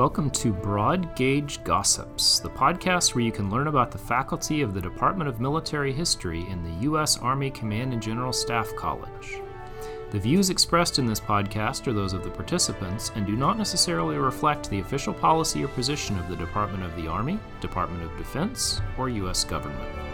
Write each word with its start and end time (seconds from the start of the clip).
Welcome 0.00 0.30
to 0.30 0.50
Broad 0.50 1.14
Gauge 1.14 1.62
Gossips, 1.62 2.40
the 2.40 2.48
podcast 2.48 3.14
where 3.14 3.22
you 3.22 3.30
can 3.30 3.50
learn 3.50 3.66
about 3.66 3.90
the 3.90 3.98
faculty 3.98 4.62
of 4.62 4.72
the 4.72 4.80
Department 4.80 5.28
of 5.28 5.42
Military 5.42 5.92
History 5.92 6.48
in 6.48 6.62
the 6.62 6.84
U.S. 6.84 7.18
Army 7.18 7.50
Command 7.50 7.92
and 7.92 8.00
General 8.00 8.32
Staff 8.32 8.74
College. 8.76 9.42
The 10.10 10.18
views 10.18 10.48
expressed 10.48 10.98
in 10.98 11.04
this 11.04 11.20
podcast 11.20 11.86
are 11.86 11.92
those 11.92 12.14
of 12.14 12.24
the 12.24 12.30
participants 12.30 13.12
and 13.14 13.26
do 13.26 13.36
not 13.36 13.58
necessarily 13.58 14.16
reflect 14.16 14.70
the 14.70 14.80
official 14.80 15.12
policy 15.12 15.62
or 15.62 15.68
position 15.68 16.18
of 16.18 16.30
the 16.30 16.36
Department 16.36 16.82
of 16.82 16.96
the 16.96 17.06
Army, 17.06 17.38
Department 17.60 18.02
of 18.02 18.16
Defense, 18.16 18.80
or 18.96 19.10
U.S. 19.10 19.44
government. 19.44 20.09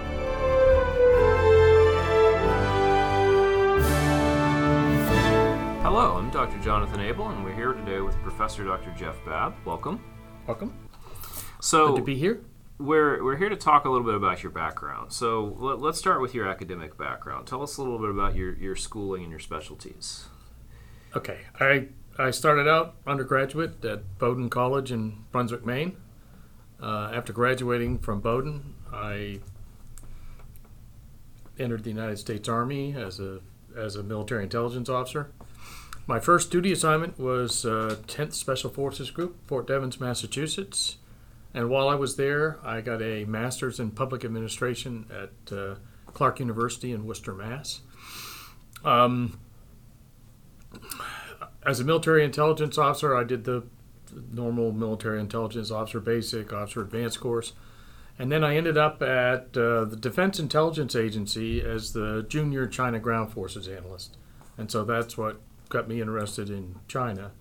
Hello, 5.98 6.16
I'm 6.18 6.28
Dr. 6.28 6.58
Jonathan 6.58 7.00
Abel, 7.00 7.30
and 7.30 7.42
we're 7.42 7.54
here 7.54 7.72
today 7.72 8.02
with 8.02 8.14
Professor 8.16 8.62
Dr. 8.62 8.92
Geoff 8.98 9.16
Babb. 9.24 9.54
Welcome. 9.64 10.04
Welcome. 10.46 10.74
So, 11.62 11.86
Good 11.86 11.96
to 11.96 12.02
be 12.02 12.16
here. 12.16 12.42
we're, 12.76 13.24
we're 13.24 13.38
here 13.38 13.48
to 13.48 13.56
talk 13.56 13.86
a 13.86 13.88
little 13.88 14.04
bit 14.04 14.14
about 14.14 14.42
your 14.42 14.52
background. 14.52 15.10
So, 15.10 15.56
let, 15.58 15.80
let's 15.80 15.96
start 15.96 16.20
with 16.20 16.34
your 16.34 16.46
academic 16.46 16.98
background. 16.98 17.46
Tell 17.46 17.62
us 17.62 17.78
a 17.78 17.82
little 17.82 17.98
bit 17.98 18.10
about 18.10 18.36
your, 18.36 18.54
your 18.56 18.76
schooling 18.76 19.22
and 19.22 19.30
your 19.30 19.40
specialties. 19.40 20.26
Okay. 21.16 21.38
I 21.58 21.88
I 22.18 22.30
started 22.30 22.68
out 22.68 22.96
undergraduate 23.06 23.82
at 23.82 24.18
Bowdoin 24.18 24.50
College 24.50 24.92
in 24.92 25.24
Brunswick, 25.32 25.64
Maine. 25.64 25.96
Uh, 26.78 27.10
after 27.14 27.32
graduating 27.32 28.00
from 28.00 28.20
Bowdoin, 28.20 28.74
I 28.92 29.40
entered 31.58 31.84
the 31.84 31.90
United 31.90 32.18
States 32.18 32.50
Army 32.50 32.94
as 32.94 33.18
a 33.18 33.40
as 33.74 33.96
a 33.96 34.02
military 34.02 34.42
intelligence 34.42 34.90
officer. 34.90 35.30
My 36.08 36.20
first 36.20 36.52
duty 36.52 36.70
assignment 36.70 37.18
was 37.18 37.64
uh, 37.64 37.96
10th 38.06 38.34
Special 38.34 38.70
Forces 38.70 39.10
Group, 39.10 39.44
Fort 39.48 39.66
Devens, 39.66 39.98
Massachusetts. 39.98 40.98
And 41.52 41.68
while 41.68 41.88
I 41.88 41.96
was 41.96 42.14
there, 42.14 42.58
I 42.62 42.80
got 42.80 43.02
a 43.02 43.24
master's 43.24 43.80
in 43.80 43.90
public 43.90 44.24
administration 44.24 45.06
at 45.10 45.52
uh, 45.52 45.76
Clark 46.06 46.38
University 46.38 46.92
in 46.92 47.06
Worcester, 47.06 47.34
Mass. 47.34 47.80
Um, 48.84 49.40
as 51.64 51.80
a 51.80 51.84
military 51.84 52.24
intelligence 52.24 52.78
officer, 52.78 53.16
I 53.16 53.24
did 53.24 53.44
the 53.44 53.64
normal 54.32 54.70
military 54.70 55.18
intelligence 55.18 55.72
officer 55.72 55.98
basic, 55.98 56.52
officer 56.52 56.82
advanced 56.82 57.20
course. 57.20 57.52
And 58.18 58.30
then 58.30 58.44
I 58.44 58.56
ended 58.56 58.78
up 58.78 59.02
at 59.02 59.56
uh, 59.56 59.84
the 59.84 59.98
Defense 60.00 60.38
Intelligence 60.38 60.94
Agency 60.94 61.60
as 61.60 61.92
the 61.92 62.24
junior 62.28 62.66
China 62.66 63.00
Ground 63.00 63.32
Forces 63.32 63.66
analyst. 63.66 64.16
And 64.56 64.70
so 64.70 64.84
that's 64.84 65.18
what 65.18 65.40
got 65.68 65.88
me 65.88 66.00
interested 66.00 66.50
in 66.50 66.76
China. 66.88 67.32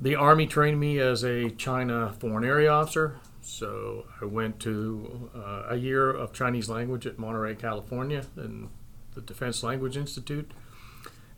The 0.00 0.14
Army 0.14 0.46
trained 0.46 0.78
me 0.78 0.98
as 0.98 1.24
a 1.24 1.50
China 1.50 2.14
Foreign 2.18 2.44
Area 2.44 2.70
Officer. 2.70 3.18
So 3.40 4.06
I 4.20 4.24
went 4.24 4.60
to 4.60 5.30
uh, 5.34 5.66
a 5.68 5.76
year 5.76 6.10
of 6.10 6.32
Chinese 6.32 6.68
language 6.68 7.06
at 7.06 7.18
Monterey, 7.18 7.54
California, 7.54 8.24
in 8.36 8.68
the 9.14 9.20
Defense 9.20 9.62
Language 9.62 9.96
Institute. 9.96 10.50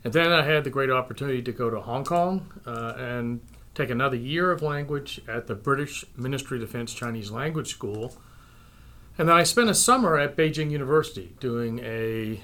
And 0.03 0.13
then 0.13 0.31
I 0.31 0.43
had 0.43 0.63
the 0.63 0.69
great 0.69 0.89
opportunity 0.89 1.41
to 1.41 1.51
go 1.51 1.69
to 1.69 1.79
Hong 1.79 2.03
Kong 2.03 2.51
uh, 2.65 2.93
and 2.97 3.41
take 3.75 3.89
another 3.89 4.15
year 4.15 4.51
of 4.51 4.61
language 4.61 5.21
at 5.27 5.47
the 5.47 5.55
British 5.55 6.03
Ministry 6.17 6.57
of 6.57 6.61
Defense 6.61 6.93
Chinese 6.93 7.31
Language 7.31 7.69
School. 7.69 8.13
And 9.17 9.29
then 9.29 9.35
I 9.35 9.43
spent 9.43 9.69
a 9.69 9.75
summer 9.75 10.17
at 10.17 10.35
Beijing 10.35 10.71
University 10.71 11.35
doing 11.39 11.79
a 11.79 12.41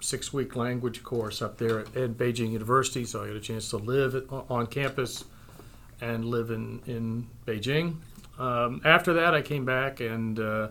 six 0.00 0.32
week 0.32 0.56
language 0.56 1.02
course 1.02 1.42
up 1.42 1.58
there 1.58 1.80
at, 1.80 1.96
at 1.96 2.10
Beijing 2.16 2.52
University. 2.52 3.04
So 3.04 3.22
I 3.22 3.28
had 3.28 3.36
a 3.36 3.40
chance 3.40 3.70
to 3.70 3.76
live 3.76 4.14
at, 4.14 4.24
on 4.30 4.66
campus 4.66 5.24
and 6.00 6.24
live 6.24 6.50
in, 6.50 6.80
in 6.86 7.28
Beijing. 7.46 7.96
Um, 8.38 8.80
after 8.84 9.12
that, 9.14 9.34
I 9.34 9.42
came 9.42 9.64
back 9.64 10.00
and 10.00 10.38
uh, 10.38 10.68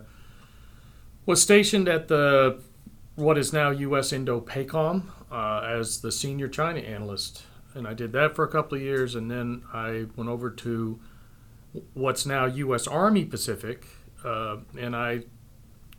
was 1.26 1.40
stationed 1.40 1.88
at 1.88 2.08
the 2.08 2.60
what 3.14 3.38
is 3.38 3.52
now 3.52 3.70
U.S. 3.70 4.12
Indo-PACOM 4.12 5.04
uh, 5.30 5.60
as 5.60 6.00
the 6.00 6.10
senior 6.10 6.48
China 6.48 6.80
analyst, 6.80 7.42
and 7.74 7.86
I 7.86 7.94
did 7.94 8.12
that 8.12 8.34
for 8.34 8.44
a 8.44 8.48
couple 8.48 8.76
of 8.76 8.82
years, 8.82 9.14
and 9.14 9.30
then 9.30 9.62
I 9.72 10.06
went 10.16 10.30
over 10.30 10.50
to 10.50 10.98
what's 11.94 12.26
now 12.26 12.46
U.S. 12.46 12.86
Army 12.86 13.24
Pacific, 13.24 13.86
uh, 14.24 14.56
and 14.78 14.96
I 14.96 15.24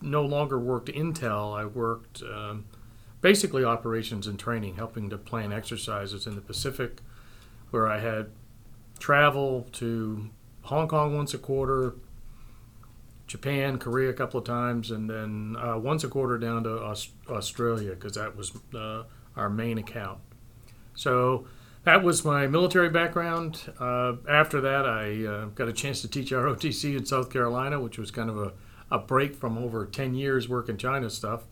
no 0.02 0.26
longer 0.26 0.60
worked 0.60 0.90
intel. 0.90 1.58
I 1.58 1.66
worked 1.66 2.24
um, 2.24 2.66
basically 3.22 3.64
operations 3.64 4.28
and 4.28 4.38
training, 4.38 4.76
helping 4.76 5.10
to 5.10 5.18
plan 5.18 5.54
exercises 5.54 6.28
in 6.28 6.36
the 6.36 6.42
Pacific, 6.42 7.02
where 7.70 7.88
I 7.88 8.00
had 8.00 8.30
travel 9.00 9.68
to 9.74 10.30
Hong 10.64 10.88
Kong 10.88 11.16
once 11.16 11.34
a 11.34 11.38
quarter, 11.38 11.96
Japan, 13.28 13.78
Korea 13.78 14.10
a 14.10 14.14
couple 14.14 14.40
of 14.40 14.46
times, 14.46 14.92
and 14.92 15.10
then 15.10 15.56
uh, 15.58 15.78
once 15.78 16.04
a 16.04 16.08
quarter 16.08 16.38
down 16.38 16.64
to 16.64 16.82
Aus- 16.84 17.12
Australia 17.30 17.92
because 17.92 18.16
that 18.16 18.36
was 18.36 18.52
uh, 18.76 19.04
our 19.36 19.50
main 19.50 19.78
account. 19.78 20.20
So 20.96 21.48
that 21.84 22.04
was 22.04 22.26
my 22.26 22.48
military 22.48 22.90
background. 22.90 23.72
Uh, 23.80 24.18
after 24.30 24.62
that, 24.62 24.86
I 24.86 25.26
uh, 25.26 25.46
got 25.46 25.68
a 25.68 25.74
chance 25.74 26.02
to 26.02 26.08
teach 26.08 26.32
ROTC 26.32 26.98
in 26.98 27.06
South 27.06 27.32
Carolina, 27.32 27.80
which 27.80 27.98
was 27.98 28.12
kind 28.12 28.30
of 28.30 28.38
a, 28.38 28.52
a 28.92 29.00
break 29.00 29.36
from 29.36 29.58
over 29.58 29.86
10 29.86 30.14
years 30.14 30.50
working 30.50 30.78
China 30.78 31.10
stuff. 31.10 31.44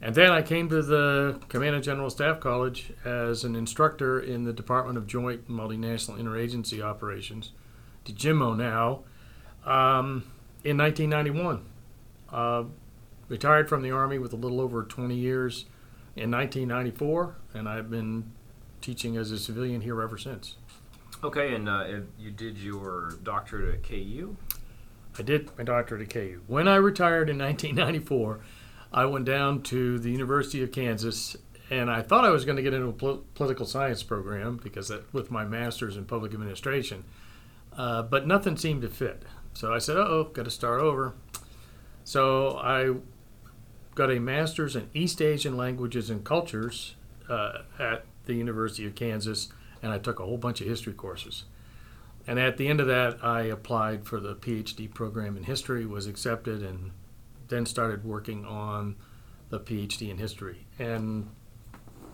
And 0.00 0.14
then 0.14 0.30
I 0.30 0.42
came 0.42 0.68
to 0.68 0.82
the 0.82 1.40
Command 1.48 1.74
and 1.74 1.82
General 1.82 2.10
Staff 2.10 2.40
College 2.40 2.92
as 3.04 3.44
an 3.44 3.56
instructor 3.56 4.20
in 4.20 4.44
the 4.44 4.52
Department 4.52 4.98
of 4.98 5.06
Joint 5.06 5.48
Multinational 5.48 6.18
Interagency 6.20 6.82
Operations, 6.82 7.52
DJIMO 8.04 8.56
now, 8.56 9.04
um, 9.64 10.24
in 10.64 10.76
1991. 10.76 11.64
Uh, 12.30 12.64
retired 13.28 13.68
from 13.68 13.82
the 13.82 13.90
Army 13.90 14.18
with 14.18 14.32
a 14.32 14.36
little 14.36 14.60
over 14.60 14.82
20 14.82 15.14
years 15.14 15.64
in 16.14 16.30
1994, 16.30 17.36
and 17.54 17.68
I've 17.68 17.90
been 17.90 18.32
teaching 18.80 19.16
as 19.16 19.30
a 19.30 19.38
civilian 19.38 19.80
here 19.80 20.00
ever 20.02 20.18
since. 20.18 20.56
Okay, 21.24 21.54
and 21.54 21.68
uh, 21.68 21.84
you 22.18 22.30
did 22.30 22.58
your 22.58 23.18
doctorate 23.22 23.74
at 23.74 23.82
KU? 23.82 24.36
I 25.18 25.22
did 25.22 25.50
my 25.56 25.64
doctorate 25.64 26.02
at 26.02 26.10
KU. 26.10 26.42
When 26.46 26.68
I 26.68 26.76
retired 26.76 27.30
in 27.30 27.38
1994, 27.38 28.40
I 28.92 29.04
went 29.06 29.24
down 29.24 29.62
to 29.64 29.98
the 29.98 30.10
University 30.10 30.62
of 30.62 30.72
Kansas, 30.72 31.36
and 31.70 31.90
I 31.90 32.02
thought 32.02 32.24
I 32.24 32.30
was 32.30 32.44
going 32.44 32.56
to 32.56 32.62
get 32.62 32.74
into 32.74 32.88
a 32.88 32.92
pol- 32.92 33.24
political 33.34 33.66
science 33.66 34.02
program 34.02 34.60
because 34.62 34.88
that, 34.88 35.12
with 35.12 35.30
my 35.30 35.44
master's 35.44 35.96
in 35.96 36.04
public 36.04 36.32
administration, 36.32 37.04
uh, 37.76 38.02
but 38.02 38.26
nothing 38.26 38.56
seemed 38.56 38.82
to 38.82 38.88
fit. 38.88 39.22
So 39.52 39.72
I 39.72 39.78
said, 39.78 39.96
"Oh, 39.96 40.30
got 40.32 40.44
to 40.44 40.50
start 40.50 40.80
over." 40.80 41.14
So 42.04 42.56
I 42.58 42.94
got 43.94 44.12
a 44.12 44.20
master's 44.20 44.76
in 44.76 44.88
East 44.94 45.20
Asian 45.20 45.56
languages 45.56 46.10
and 46.10 46.22
cultures 46.22 46.94
uh, 47.28 47.62
at 47.78 48.04
the 48.26 48.34
University 48.34 48.86
of 48.86 48.94
Kansas, 48.94 49.48
and 49.82 49.92
I 49.92 49.98
took 49.98 50.20
a 50.20 50.24
whole 50.24 50.36
bunch 50.36 50.60
of 50.60 50.66
history 50.66 50.92
courses. 50.92 51.44
And 52.26 52.38
at 52.38 52.56
the 52.56 52.68
end 52.68 52.80
of 52.80 52.86
that, 52.88 53.24
I 53.24 53.42
applied 53.42 54.04
for 54.04 54.20
the 54.20 54.34
PhD 54.34 54.92
program 54.92 55.36
in 55.36 55.44
history, 55.44 55.86
was 55.86 56.06
accepted, 56.06 56.62
and 56.62 56.90
then 57.48 57.66
started 57.66 58.04
working 58.04 58.44
on 58.44 58.96
the 59.50 59.60
PhD 59.60 60.10
in 60.10 60.18
history. 60.18 60.66
And 60.78 61.28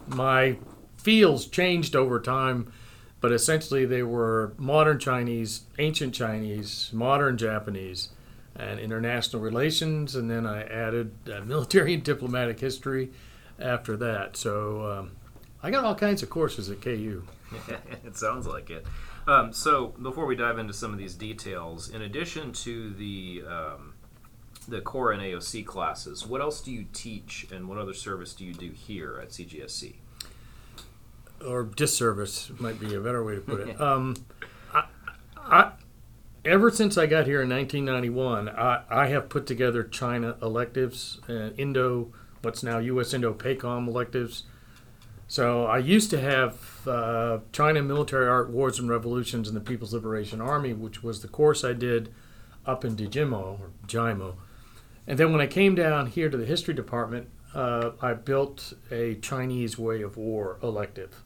my 0.06 0.58
fields 0.96 1.46
changed 1.46 1.96
over 1.96 2.20
time, 2.20 2.72
but 3.20 3.32
essentially 3.32 3.84
they 3.84 4.02
were 4.02 4.52
modern 4.56 4.98
Chinese, 4.98 5.62
ancient 5.78 6.14
Chinese, 6.14 6.90
modern 6.92 7.36
Japanese, 7.36 8.10
and 8.54 8.78
international 8.78 9.42
relations. 9.42 10.14
And 10.14 10.30
then 10.30 10.46
I 10.46 10.62
added 10.62 11.12
uh, 11.32 11.40
military 11.44 11.94
and 11.94 12.02
diplomatic 12.02 12.60
history 12.60 13.10
after 13.58 13.96
that. 13.96 14.36
So 14.36 14.86
um, 14.90 15.12
I 15.62 15.70
got 15.70 15.84
all 15.84 15.94
kinds 15.94 16.22
of 16.22 16.30
courses 16.30 16.70
at 16.70 16.80
KU. 16.80 17.24
it 18.04 18.16
sounds 18.16 18.46
like 18.46 18.70
it. 18.70 18.86
Um, 19.26 19.52
so 19.52 19.88
before 20.02 20.26
we 20.26 20.34
dive 20.34 20.58
into 20.58 20.72
some 20.72 20.92
of 20.92 20.98
these 20.98 21.14
details, 21.14 21.88
in 21.88 22.02
addition 22.02 22.52
to 22.52 22.92
the 22.94 23.44
um, 23.48 23.91
the 24.68 24.80
core 24.80 25.12
and 25.12 25.22
AOC 25.22 25.64
classes, 25.66 26.26
what 26.26 26.40
else 26.40 26.60
do 26.60 26.72
you 26.72 26.86
teach, 26.92 27.46
and 27.52 27.68
what 27.68 27.78
other 27.78 27.94
service 27.94 28.34
do 28.34 28.44
you 28.44 28.54
do 28.54 28.70
here 28.70 29.18
at 29.22 29.30
CGSC? 29.30 29.94
Or 31.46 31.64
disservice 31.64 32.50
might 32.58 32.78
be 32.78 32.94
a 32.94 33.00
better 33.00 33.24
way 33.24 33.34
to 33.36 33.40
put 33.40 33.60
it. 33.60 33.80
um, 33.80 34.16
I, 34.72 34.84
I, 35.36 35.72
ever 36.44 36.70
since 36.70 36.96
I 36.96 37.06
got 37.06 37.26
here 37.26 37.42
in 37.42 37.48
1991, 37.48 38.48
I, 38.48 38.82
I 38.88 39.06
have 39.08 39.28
put 39.28 39.46
together 39.46 39.82
China 39.82 40.36
electives, 40.40 41.20
uh, 41.28 41.50
Indo, 41.56 42.12
what's 42.42 42.62
now 42.62 42.78
U.S. 42.78 43.14
Indo-PACOM 43.14 43.88
electives. 43.88 44.44
So 45.28 45.64
I 45.64 45.78
used 45.78 46.10
to 46.10 46.20
have 46.20 46.86
uh, 46.86 47.38
China 47.52 47.82
Military 47.82 48.28
Art, 48.28 48.50
Wars 48.50 48.78
and 48.78 48.88
Revolutions 48.88 49.48
in 49.48 49.54
the 49.54 49.60
People's 49.60 49.94
Liberation 49.94 50.40
Army, 50.40 50.74
which 50.74 51.02
was 51.02 51.22
the 51.22 51.28
course 51.28 51.64
I 51.64 51.72
did 51.72 52.12
up 52.66 52.84
in 52.84 52.96
Dijimo 52.96 53.60
or 53.60 53.70
Jimo. 53.86 54.34
And 55.06 55.18
then 55.18 55.32
when 55.32 55.40
I 55.40 55.46
came 55.46 55.74
down 55.74 56.06
here 56.06 56.30
to 56.30 56.36
the 56.36 56.46
history 56.46 56.74
department, 56.74 57.28
uh, 57.54 57.90
I 58.00 58.14
built 58.14 58.72
a 58.90 59.16
Chinese 59.16 59.78
Way 59.78 60.02
of 60.02 60.16
War 60.16 60.58
elective 60.62 61.22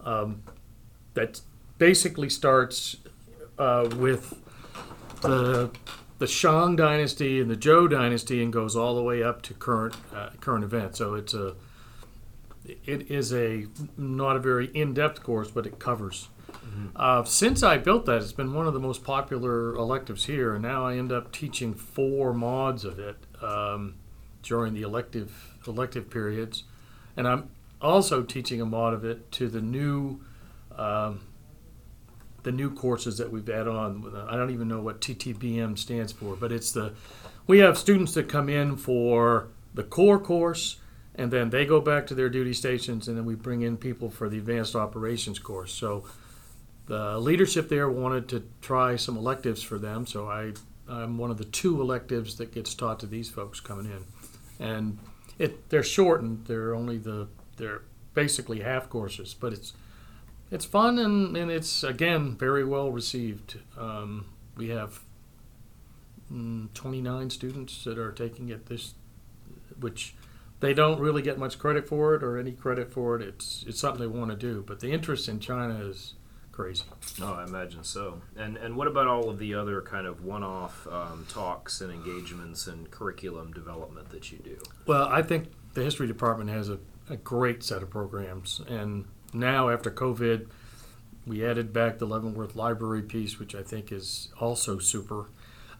um, 0.00 0.42
that 1.14 1.40
basically 1.78 2.28
starts 2.28 2.96
uh, 3.58 3.88
with 3.96 4.40
the 5.22 5.70
the 6.18 6.26
Shang 6.28 6.76
dynasty 6.76 7.40
and 7.40 7.50
the 7.50 7.56
Zhou 7.56 7.90
dynasty, 7.90 8.42
and 8.42 8.52
goes 8.52 8.76
all 8.76 8.94
the 8.94 9.02
way 9.02 9.22
up 9.22 9.42
to 9.42 9.54
current 9.54 9.96
uh, 10.14 10.30
current 10.40 10.64
events. 10.64 10.98
So 10.98 11.14
it's 11.14 11.34
a 11.34 11.54
it 12.64 13.10
is 13.10 13.32
a 13.32 13.66
not 13.96 14.36
a 14.36 14.38
very 14.38 14.66
in 14.66 14.94
depth 14.94 15.22
course, 15.22 15.50
but 15.50 15.66
it 15.66 15.78
covers. 15.78 16.28
Uh, 16.96 17.24
since 17.24 17.62
I 17.62 17.78
built 17.78 18.06
that, 18.06 18.22
it's 18.22 18.32
been 18.32 18.54
one 18.54 18.66
of 18.66 18.74
the 18.74 18.80
most 18.80 19.02
popular 19.02 19.74
electives 19.74 20.26
here, 20.26 20.54
and 20.54 20.62
now 20.62 20.86
I 20.86 20.96
end 20.96 21.12
up 21.12 21.32
teaching 21.32 21.74
four 21.74 22.32
mods 22.32 22.84
of 22.84 22.98
it 22.98 23.16
um, 23.42 23.96
during 24.42 24.74
the 24.74 24.82
elective 24.82 25.56
elective 25.66 26.10
periods, 26.10 26.64
and 27.16 27.26
I'm 27.26 27.48
also 27.80 28.22
teaching 28.22 28.60
a 28.60 28.66
mod 28.66 28.94
of 28.94 29.04
it 29.04 29.32
to 29.32 29.48
the 29.48 29.60
new 29.60 30.20
um, 30.76 31.20
the 32.44 32.52
new 32.52 32.70
courses 32.70 33.18
that 33.18 33.32
we've 33.32 33.48
added 33.48 33.68
on. 33.70 34.26
I 34.28 34.36
don't 34.36 34.50
even 34.50 34.68
know 34.68 34.80
what 34.80 35.00
TTBM 35.00 35.78
stands 35.78 36.12
for, 36.12 36.36
but 36.36 36.52
it's 36.52 36.72
the 36.72 36.92
we 37.46 37.58
have 37.58 37.76
students 37.76 38.14
that 38.14 38.28
come 38.28 38.48
in 38.48 38.76
for 38.76 39.48
the 39.74 39.82
core 39.82 40.18
course, 40.18 40.76
and 41.14 41.30
then 41.30 41.50
they 41.50 41.66
go 41.66 41.80
back 41.80 42.06
to 42.06 42.14
their 42.14 42.28
duty 42.28 42.52
stations, 42.52 43.08
and 43.08 43.16
then 43.16 43.24
we 43.24 43.34
bring 43.34 43.62
in 43.62 43.76
people 43.76 44.10
for 44.10 44.28
the 44.28 44.38
advanced 44.38 44.76
operations 44.76 45.38
course. 45.38 45.72
So 45.72 46.04
the 46.86 47.18
leadership 47.18 47.68
there 47.68 47.88
wanted 47.88 48.28
to 48.28 48.44
try 48.60 48.96
some 48.96 49.16
electives 49.16 49.62
for 49.62 49.78
them, 49.78 50.06
so 50.06 50.28
I 50.28 50.52
I'm 50.88 51.16
one 51.16 51.30
of 51.30 51.38
the 51.38 51.44
two 51.44 51.80
electives 51.80 52.36
that 52.36 52.52
gets 52.52 52.74
taught 52.74 53.00
to 53.00 53.06
these 53.06 53.30
folks 53.30 53.58
coming 53.60 53.86
in, 53.86 54.64
and 54.64 54.98
it 55.38 55.70
they're 55.70 55.82
shortened. 55.82 56.44
They're 56.46 56.74
only 56.74 56.98
the 56.98 57.28
they're 57.56 57.82
basically 58.12 58.60
half 58.60 58.88
courses, 58.88 59.34
but 59.34 59.52
it's 59.52 59.72
it's 60.50 60.64
fun 60.64 60.98
and, 60.98 61.36
and 61.36 61.50
it's 61.50 61.82
again 61.82 62.36
very 62.36 62.64
well 62.64 62.92
received. 62.92 63.58
Um, 63.78 64.26
we 64.56 64.68
have 64.68 65.00
mm, 66.32 66.72
29 66.74 67.30
students 67.30 67.82
that 67.84 67.98
are 67.98 68.12
taking 68.12 68.50
it 68.50 68.66
this, 68.66 68.94
which 69.80 70.14
they 70.60 70.74
don't 70.74 71.00
really 71.00 71.22
get 71.22 71.38
much 71.38 71.58
credit 71.58 71.88
for 71.88 72.14
it 72.14 72.22
or 72.22 72.38
any 72.38 72.52
credit 72.52 72.92
for 72.92 73.16
it. 73.16 73.22
It's 73.22 73.64
it's 73.66 73.80
something 73.80 74.00
they 74.00 74.18
want 74.18 74.30
to 74.30 74.36
do, 74.36 74.62
but 74.66 74.80
the 74.80 74.92
interest 74.92 75.28
in 75.28 75.40
China 75.40 75.82
is 75.82 76.14
crazy. 76.54 76.84
Oh, 77.20 77.32
I 77.32 77.44
imagine 77.44 77.82
so. 77.82 78.22
And 78.36 78.56
and 78.56 78.76
what 78.76 78.86
about 78.86 79.08
all 79.08 79.28
of 79.28 79.38
the 79.40 79.54
other 79.54 79.82
kind 79.82 80.06
of 80.06 80.24
one-off 80.24 80.86
um, 80.86 81.26
talks 81.28 81.80
and 81.80 81.92
engagements 81.92 82.68
and 82.68 82.88
curriculum 82.90 83.52
development 83.52 84.10
that 84.10 84.30
you 84.30 84.38
do? 84.38 84.56
Well, 84.86 85.08
I 85.08 85.22
think 85.22 85.48
the 85.74 85.82
history 85.82 86.06
department 86.06 86.50
has 86.50 86.68
a, 86.68 86.78
a 87.10 87.16
great 87.16 87.64
set 87.64 87.82
of 87.82 87.90
programs, 87.90 88.60
and 88.68 89.06
now 89.32 89.68
after 89.68 89.90
COVID, 89.90 90.46
we 91.26 91.44
added 91.44 91.72
back 91.72 91.98
the 91.98 92.06
Leavenworth 92.06 92.54
Library 92.54 93.02
piece, 93.02 93.40
which 93.40 93.56
I 93.56 93.64
think 93.64 93.90
is 93.90 94.28
also 94.40 94.78
super. 94.78 95.26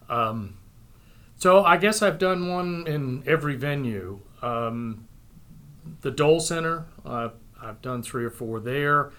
Um, 0.08 0.56
so 1.36 1.64
I 1.64 1.76
guess 1.76 2.02
I've 2.02 2.18
done 2.18 2.48
one 2.48 2.84
in 2.88 3.22
every 3.26 3.54
venue. 3.54 4.20
Um, 4.42 5.06
the 6.00 6.10
Dole 6.10 6.40
Center, 6.40 6.86
uh, 7.06 7.28
I've 7.62 7.80
done 7.80 8.02
three 8.02 8.24
or 8.24 8.30
four 8.30 8.58
there. 8.58 9.12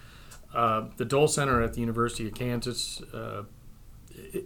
Uh, 0.56 0.88
the 0.98 1.06
Dole 1.06 1.28
Center 1.28 1.62
at 1.62 1.74
the 1.74 1.82
University 1.82 2.28
of 2.28 2.34
Kansas. 2.34 3.02
Uh, 3.14 3.44
it, 4.14 4.46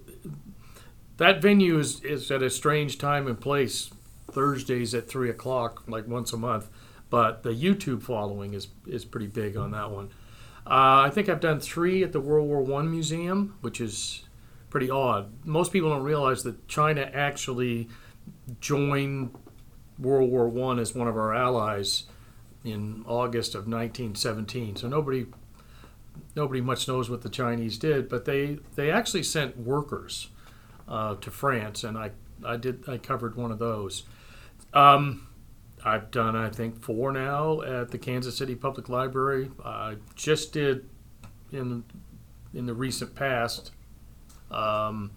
that 1.18 1.42
venue 1.42 1.78
is, 1.78 2.02
is 2.04 2.32
at 2.32 2.42
a 2.42 2.50
strange 2.50 2.98
time 2.98 3.28
and 3.28 3.40
place. 3.40 3.92
Thursdays 4.32 4.94
at 4.94 5.08
three 5.08 5.30
o'clock, 5.30 5.84
like 5.88 6.08
once 6.08 6.34
a 6.34 6.38
month, 6.38 6.70
but 7.10 7.44
the 7.44 7.50
YouTube 7.50 8.04
following 8.04 8.54
is 8.54 8.68
is 8.88 9.06
pretty 9.06 9.28
big 9.28 9.58
on 9.58 9.72
that 9.72 9.90
one. 9.90 10.10
Uh, 10.68 11.02
I 11.02 11.10
think 11.10 11.30
I've 11.30 11.40
done 11.40 11.60
three 11.60 12.04
at 12.04 12.12
the 12.12 12.20
World 12.20 12.48
War 12.48 12.62
One 12.62 12.92
Museum, 12.92 13.56
which 13.62 13.82
is 13.82 14.24
pretty 14.70 14.90
odd. 14.90 15.32
Most 15.46 15.74
people 15.74 15.90
don't 15.90 16.04
realize 16.04 16.44
that 16.44 16.68
China 16.68 17.10
actually 17.12 17.90
joined 18.62 19.36
World 19.98 20.30
War 20.30 20.48
One 20.48 20.78
as 20.78 20.94
one 20.94 21.08
of 21.08 21.18
our 21.18 21.34
allies 21.34 22.04
in 22.64 23.04
August 23.08 23.56
of 23.56 23.62
1917. 23.62 24.76
So 24.76 24.88
nobody 24.88 25.26
nobody 26.36 26.62
much 26.62 26.88
knows 26.88 27.10
what 27.10 27.22
the 27.22 27.30
Chinese 27.30 27.78
did, 27.78 28.10
but 28.10 28.26
they 28.26 28.60
they 28.76 28.92
actually 28.92 29.24
sent 29.24 29.58
workers 29.58 30.30
uh, 30.88 31.16
to 31.16 31.32
France, 31.32 31.84
and 31.84 31.98
I 31.98 32.12
I 32.46 32.58
did 32.58 32.88
I 32.88 32.98
covered 32.98 33.36
one 33.36 33.52
of 33.52 33.60
those. 33.60 34.04
Um, 34.74 35.28
I've 35.84 36.12
done 36.12 36.36
I 36.36 36.50
think 36.50 36.82
four 36.82 37.12
now 37.12 37.62
at 37.62 37.92
the 37.92 37.98
Kansas 37.98 38.38
City 38.38 38.56
Public 38.56 38.90
Library. 38.90 39.52
I 39.64 39.96
just 40.16 40.54
did 40.54 40.90
in 41.52 41.84
in 42.54 42.66
the 42.66 42.74
recent 42.74 43.16
past. 43.16 43.72
Um, 44.52 45.12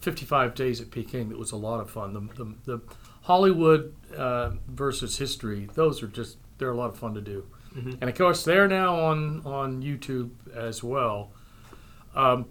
55 0.00 0.54
days 0.54 0.80
at 0.80 0.90
Peking. 0.90 1.28
That 1.28 1.38
was 1.38 1.52
a 1.52 1.56
lot 1.56 1.80
of 1.80 1.90
fun. 1.90 2.12
The, 2.12 2.44
the, 2.44 2.54
the 2.64 2.82
Hollywood 3.22 3.94
uh, 4.16 4.52
versus 4.68 5.18
history. 5.18 5.68
Those 5.74 6.02
are 6.02 6.06
just 6.06 6.38
they're 6.58 6.70
a 6.70 6.76
lot 6.76 6.90
of 6.90 6.98
fun 6.98 7.14
to 7.14 7.20
do. 7.20 7.46
Mm-hmm. 7.76 7.92
And 8.00 8.10
of 8.10 8.16
course, 8.16 8.44
they're 8.44 8.68
now 8.68 8.94
on 8.96 9.42
on 9.44 9.82
YouTube 9.82 10.30
as 10.54 10.82
well. 10.82 11.32
Um, 12.14 12.46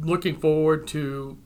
looking 0.00 0.36
forward 0.36 0.86
to 0.88 1.38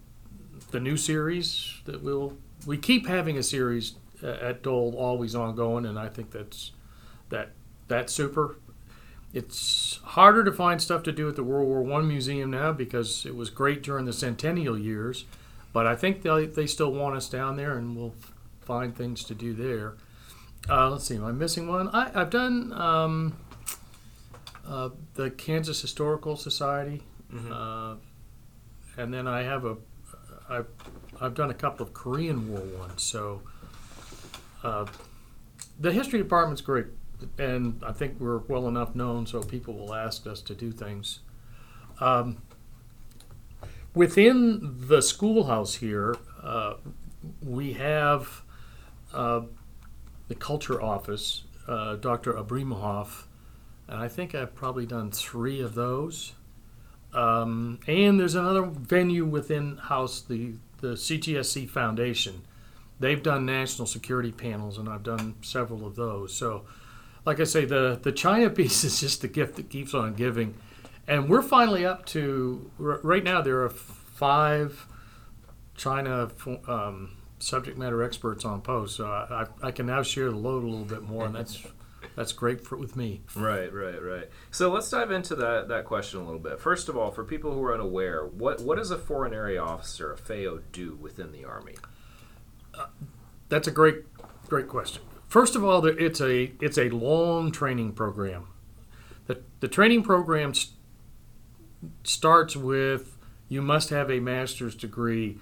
the 0.70 0.80
new 0.80 0.96
series 0.96 1.80
that 1.84 2.02
we'll 2.02 2.36
we 2.66 2.76
keep 2.76 3.06
having 3.06 3.36
a 3.38 3.42
series 3.42 3.94
at 4.22 4.62
Dole 4.62 4.94
always 4.96 5.34
ongoing, 5.34 5.86
and 5.86 5.98
I 5.98 6.08
think 6.08 6.30
that's 6.30 6.72
that 7.28 7.50
that's 7.88 8.12
super. 8.12 8.58
It's 9.34 10.00
harder 10.02 10.42
to 10.44 10.52
find 10.52 10.80
stuff 10.80 11.02
to 11.02 11.12
do 11.12 11.28
at 11.28 11.36
the 11.36 11.44
World 11.44 11.68
War 11.68 11.82
One 11.82 12.08
museum 12.08 12.50
now 12.50 12.72
because 12.72 13.26
it 13.26 13.36
was 13.36 13.50
great 13.50 13.82
during 13.82 14.06
the 14.06 14.12
centennial 14.12 14.78
years, 14.78 15.26
but 15.72 15.86
I 15.86 15.94
think 15.94 16.22
they 16.22 16.46
they 16.46 16.66
still 16.66 16.92
want 16.92 17.16
us 17.16 17.28
down 17.28 17.56
there, 17.56 17.76
and 17.76 17.96
we'll 17.96 18.14
find 18.60 18.96
things 18.96 19.24
to 19.24 19.34
do 19.34 19.52
there. 19.52 19.94
Uh, 20.68 20.90
let's 20.90 21.04
see, 21.04 21.16
am 21.16 21.24
I 21.24 21.32
missing 21.32 21.68
one? 21.68 21.88
I, 21.88 22.10
have 22.10 22.30
done 22.30 22.72
um, 22.74 23.36
uh, 24.66 24.90
the 25.14 25.30
Kansas 25.30 25.80
Historical 25.80 26.36
Society, 26.36 27.02
mm-hmm. 27.32 27.52
uh, 27.52 27.94
and 28.96 29.12
then 29.12 29.26
I 29.26 29.42
have 29.42 29.64
a 29.64 29.76
I've 30.48 30.66
I've 31.20 31.34
done 31.34 31.50
a 31.50 31.54
couple 31.54 31.86
of 31.86 31.92
Korean 31.94 32.50
War 32.50 32.60
ones. 32.78 33.02
So 33.02 33.42
uh, 34.62 34.86
the 35.78 35.92
history 35.92 36.18
department's 36.18 36.62
great, 36.62 36.86
and 37.38 37.82
I 37.84 37.92
think 37.92 38.16
we're 38.18 38.38
well 38.38 38.68
enough 38.68 38.94
known 38.94 39.26
so 39.26 39.42
people 39.42 39.74
will 39.74 39.94
ask 39.94 40.26
us 40.26 40.40
to 40.42 40.54
do 40.54 40.70
things. 40.70 41.20
Um, 42.00 42.38
within 43.94 44.76
the 44.86 45.02
schoolhouse 45.02 45.76
here, 45.76 46.16
uh, 46.42 46.74
we 47.42 47.72
have 47.74 48.42
uh, 49.12 49.42
the 50.28 50.34
culture 50.34 50.80
office, 50.80 51.44
uh, 51.66 51.96
Dr. 51.96 52.34
Abrimov, 52.34 53.24
and 53.88 53.98
I 53.98 54.08
think 54.08 54.34
I've 54.34 54.54
probably 54.54 54.86
done 54.86 55.10
three 55.10 55.60
of 55.60 55.74
those. 55.74 56.34
Um, 57.12 57.80
and 57.86 58.20
there's 58.20 58.34
another 58.34 58.62
venue 58.62 59.24
within 59.24 59.78
house, 59.78 60.20
the 60.20 60.54
the 60.80 60.88
CGSC 60.94 61.68
Foundation. 61.68 62.42
They've 63.00 63.22
done 63.22 63.46
national 63.46 63.86
security 63.86 64.32
panels, 64.32 64.78
and 64.78 64.88
I've 64.88 65.02
done 65.02 65.36
several 65.42 65.86
of 65.86 65.96
those. 65.96 66.34
So, 66.34 66.64
like 67.24 67.40
I 67.40 67.44
say, 67.44 67.64
the 67.64 67.98
the 68.00 68.12
China 68.12 68.50
piece 68.58 68.84
is 68.84 69.00
just 69.00 69.22
the 69.22 69.28
gift 69.28 69.56
that 69.56 69.70
keeps 69.70 69.94
on 69.94 70.14
giving, 70.14 70.54
and 71.06 71.28
we're 71.28 71.42
finally 71.42 71.86
up 71.86 72.04
to 72.06 72.70
right 72.78 73.24
now. 73.24 73.40
There 73.40 73.62
are 73.64 73.70
five 73.70 74.86
China 75.76 76.28
um, 76.66 77.16
subject 77.40 77.78
matter 77.78 78.02
experts 78.02 78.44
on 78.44 78.60
post, 78.60 78.96
so 78.96 79.06
I, 79.06 79.46
I, 79.62 79.68
I, 79.68 79.70
can 79.70 79.86
now 79.86 80.02
share 80.02 80.30
the 80.30 80.36
load 80.36 80.64
a 80.64 80.66
little 80.66 80.84
bit 80.84 81.02
more, 81.02 81.24
and 81.24 81.34
that's 81.34 81.62
that's 82.16 82.32
great 82.32 82.64
for 82.64 82.76
with 82.76 82.96
me. 82.96 83.22
Right, 83.34 83.72
right, 83.72 84.02
right. 84.02 84.28
So 84.50 84.70
let's 84.70 84.90
dive 84.90 85.10
into 85.10 85.34
that 85.36 85.68
that 85.68 85.84
question 85.84 86.20
a 86.20 86.24
little 86.24 86.40
bit. 86.40 86.60
First 86.60 86.88
of 86.88 86.96
all, 86.96 87.10
for 87.10 87.24
people 87.24 87.52
who 87.52 87.62
are 87.62 87.74
unaware, 87.74 88.26
what 88.26 88.60
what 88.60 88.78
does 88.78 88.90
a 88.90 88.98
foreign 88.98 89.32
area 89.32 89.62
officer, 89.62 90.12
a 90.12 90.16
FAO, 90.16 90.60
do 90.72 90.98
within 91.00 91.32
the 91.32 91.44
Army? 91.44 91.76
Uh, 92.74 92.86
that's 93.48 93.68
a 93.68 93.72
great 93.72 94.04
great 94.48 94.68
question. 94.68 95.02
First 95.28 95.56
of 95.56 95.64
all, 95.64 95.84
it's 95.84 96.20
a 96.20 96.52
it's 96.60 96.78
a 96.78 96.88
long 96.88 97.52
training 97.52 97.92
program. 97.92 98.48
The 99.26 99.42
the 99.60 99.68
training 99.68 100.02
program 100.02 100.54
st- 100.54 100.74
starts 102.02 102.56
with 102.56 103.16
you 103.48 103.62
must 103.62 103.90
have 103.90 104.10
a 104.10 104.20
master's 104.20 104.74
degree 104.74 105.38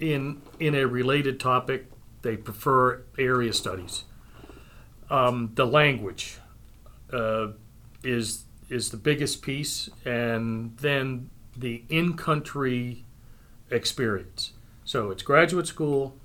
in 0.00 0.42
in 0.58 0.74
a 0.74 0.86
related 0.86 1.40
topic. 1.40 1.86
They 2.22 2.36
prefer 2.36 3.02
area 3.18 3.52
studies. 3.52 4.04
Um, 5.10 5.52
the 5.54 5.66
language 5.66 6.38
uh, 7.12 7.48
is 8.02 8.44
is 8.68 8.90
the 8.90 8.96
biggest 8.96 9.42
piece, 9.42 9.88
and 10.04 10.76
then 10.78 11.30
the 11.56 11.82
in-country 11.88 13.04
experience. 13.70 14.52
So 14.84 15.10
it's 15.10 15.22
graduate 15.22 15.66
school, 15.66 16.16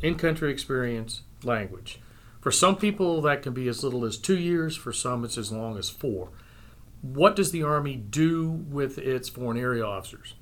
in-country 0.00 0.50
experience, 0.50 1.22
language. 1.44 2.00
For 2.40 2.50
some 2.50 2.76
people, 2.76 3.20
that 3.22 3.42
can 3.42 3.52
be 3.52 3.68
as 3.68 3.84
little 3.84 4.04
as 4.04 4.16
two 4.16 4.36
years. 4.36 4.76
For 4.76 4.92
some, 4.92 5.24
it's 5.24 5.38
as 5.38 5.52
long 5.52 5.78
as 5.78 5.88
four. 5.88 6.30
What 7.02 7.36
does 7.36 7.52
the 7.52 7.62
Army 7.62 7.96
do 7.96 8.50
with 8.50 8.98
its 8.98 9.28
foreign 9.28 9.58
area 9.58 9.84
officers? 9.84 10.34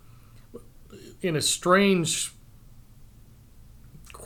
in 1.23 1.37
a 1.37 1.41
strange 1.41 2.33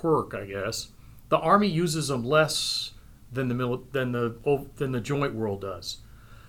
quirk, 0.04 0.34
I 0.34 0.44
guess, 0.44 0.88
the 1.30 1.38
Army 1.38 1.66
uses 1.66 2.08
them 2.08 2.26
less 2.26 2.90
than 3.32 3.48
the 3.48 3.54
mili- 3.54 3.90
than 3.92 4.12
the 4.12 4.36
than 4.76 4.92
the 4.92 5.00
joint 5.00 5.34
world 5.34 5.62
does. 5.62 6.02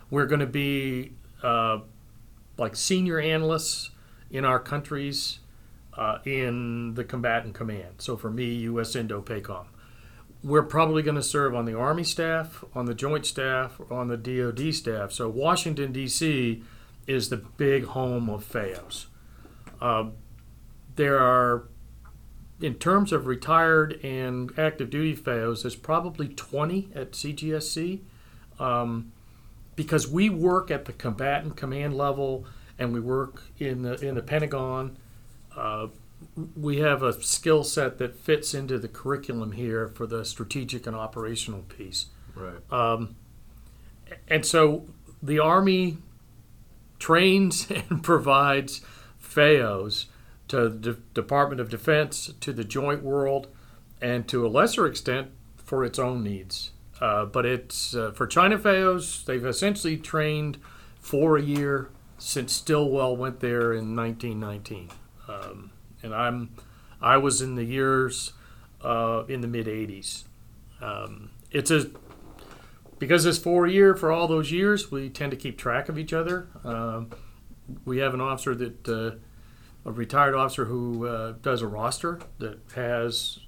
We're 0.09 0.25
going 0.25 0.41
to 0.41 0.45
be 0.45 1.13
uh, 1.41 1.79
like 2.57 2.75
senior 2.75 3.17
analysts 3.17 3.91
in 4.29 4.43
our 4.43 4.59
countries 4.59 5.39
uh, 5.93 6.17
in 6.25 6.95
the 6.95 7.05
combatant 7.05 7.53
command. 7.53 8.00
So 8.00 8.17
for 8.17 8.29
me, 8.29 8.53
U.S. 8.69 8.93
Indo-PACOM. 8.93 9.67
We're 10.43 10.63
probably 10.63 11.01
going 11.01 11.15
to 11.15 11.24
serve 11.24 11.55
on 11.55 11.63
the 11.63 11.77
Army 11.77 12.03
staff, 12.03 12.62
on 12.75 12.85
the 12.85 12.93
Joint 12.93 13.25
staff, 13.25 13.79
on 13.89 14.09
the 14.09 14.17
DoD 14.17 14.74
staff. 14.75 15.13
So 15.13 15.29
Washington 15.29 15.93
D.C. 15.93 16.62
is 17.07 17.29
the 17.29 17.38
big 17.38 17.85
home 17.85 18.29
of 18.29 18.43
FAOs. 18.43 19.05
Uh, 19.81 20.09
there 20.97 21.19
are, 21.19 21.69
in 22.65 22.74
terms 22.74 23.13
of 23.13 23.27
retired 23.27 24.00
and 24.03 24.51
active 24.57 24.89
duty 24.89 25.15
FAOs, 25.15 25.62
there's 25.62 25.75
probably 25.75 26.27
20 26.27 26.89
at 26.95 27.12
CGSC. 27.12 28.00
Um, 28.60 29.12
because 29.75 30.07
we 30.07 30.29
work 30.29 30.72
at 30.72 30.86
the 30.86 30.93
combatant 30.93 31.57
command 31.57 31.95
level 31.95 32.45
and 32.79 32.91
we 32.91 33.00
work 33.00 33.43
in 33.60 33.84
the 33.84 33.93
in 33.95 34.15
the 34.15 34.22
Pentagon. 34.22 34.98
Uh, 35.55 35.88
we 36.55 36.77
have 36.77 37.03
a 37.03 37.22
skill 37.22 37.63
set 37.63 38.00
that 38.00 38.17
fits 38.17 38.53
into 38.53 38.79
the 38.79 38.88
curriculum 38.88 39.51
here 39.51 39.88
for 39.88 40.07
the 40.07 40.25
strategic 40.25 40.88
and 40.88 40.95
operational 40.95 41.62
piece. 41.63 42.07
Right. 42.34 42.72
Um, 42.72 43.15
and 44.27 44.45
so 44.45 44.86
the 45.22 45.39
Army 45.39 45.98
trains 46.98 47.69
and 47.89 48.01
provides 48.01 48.81
FAOs 49.22 50.05
to 50.47 50.69
the 50.69 50.93
De- 50.93 50.99
Department 51.13 51.59
of 51.61 51.69
Defense, 51.69 52.33
to 52.39 52.53
the 52.53 52.63
joint 52.63 53.03
world, 53.03 53.47
and 54.01 54.27
to 54.27 54.45
a 54.45 54.49
lesser 54.49 54.85
extent 54.85 55.29
for 55.57 55.83
its 55.83 55.97
own 55.97 56.23
needs. 56.23 56.71
Uh, 57.01 57.25
but 57.25 57.45
it's 57.45 57.95
uh, 57.95 58.11
for 58.11 58.25
China 58.27 58.57
FAOs, 58.57 59.25
they've 59.25 59.45
essentially 59.45 59.97
trained 59.97 60.57
for 60.99 61.37
a 61.37 61.41
year 61.41 61.89
since 62.17 62.53
Stilwell 62.53 63.17
went 63.17 63.39
there 63.39 63.73
in 63.73 63.95
1919. 63.95 64.89
Um, 65.27 65.71
and 66.01 66.15
I'm, 66.15 66.55
I 67.01 67.17
was 67.17 67.41
in 67.41 67.55
the 67.55 67.63
years 67.63 68.33
uh, 68.81 69.23
in 69.27 69.41
the 69.41 69.47
mid 69.47 69.67
80s. 69.67 70.23
Um, 70.81 71.31
it's 71.51 71.71
a 71.71 71.89
because 72.99 73.25
it's 73.25 73.37
four 73.37 73.67
year 73.67 73.95
for 73.95 74.11
all 74.11 74.27
those 74.27 74.51
years. 74.51 74.91
We 74.91 75.09
tend 75.09 75.31
to 75.31 75.37
keep 75.37 75.57
track 75.57 75.89
of 75.89 75.97
each 75.97 76.13
other. 76.13 76.47
Um, 76.63 77.11
we 77.83 77.97
have 77.97 78.13
an 78.13 78.21
officer 78.21 78.55
that 78.55 78.87
uh, 78.87 79.17
a 79.86 79.92
retired 79.92 80.36
officer 80.36 80.65
who 80.65 81.08
uh, 81.08 81.34
does 81.42 81.62
a 81.62 81.68
roster 81.68 82.20
that 82.39 82.60
has 82.75 83.39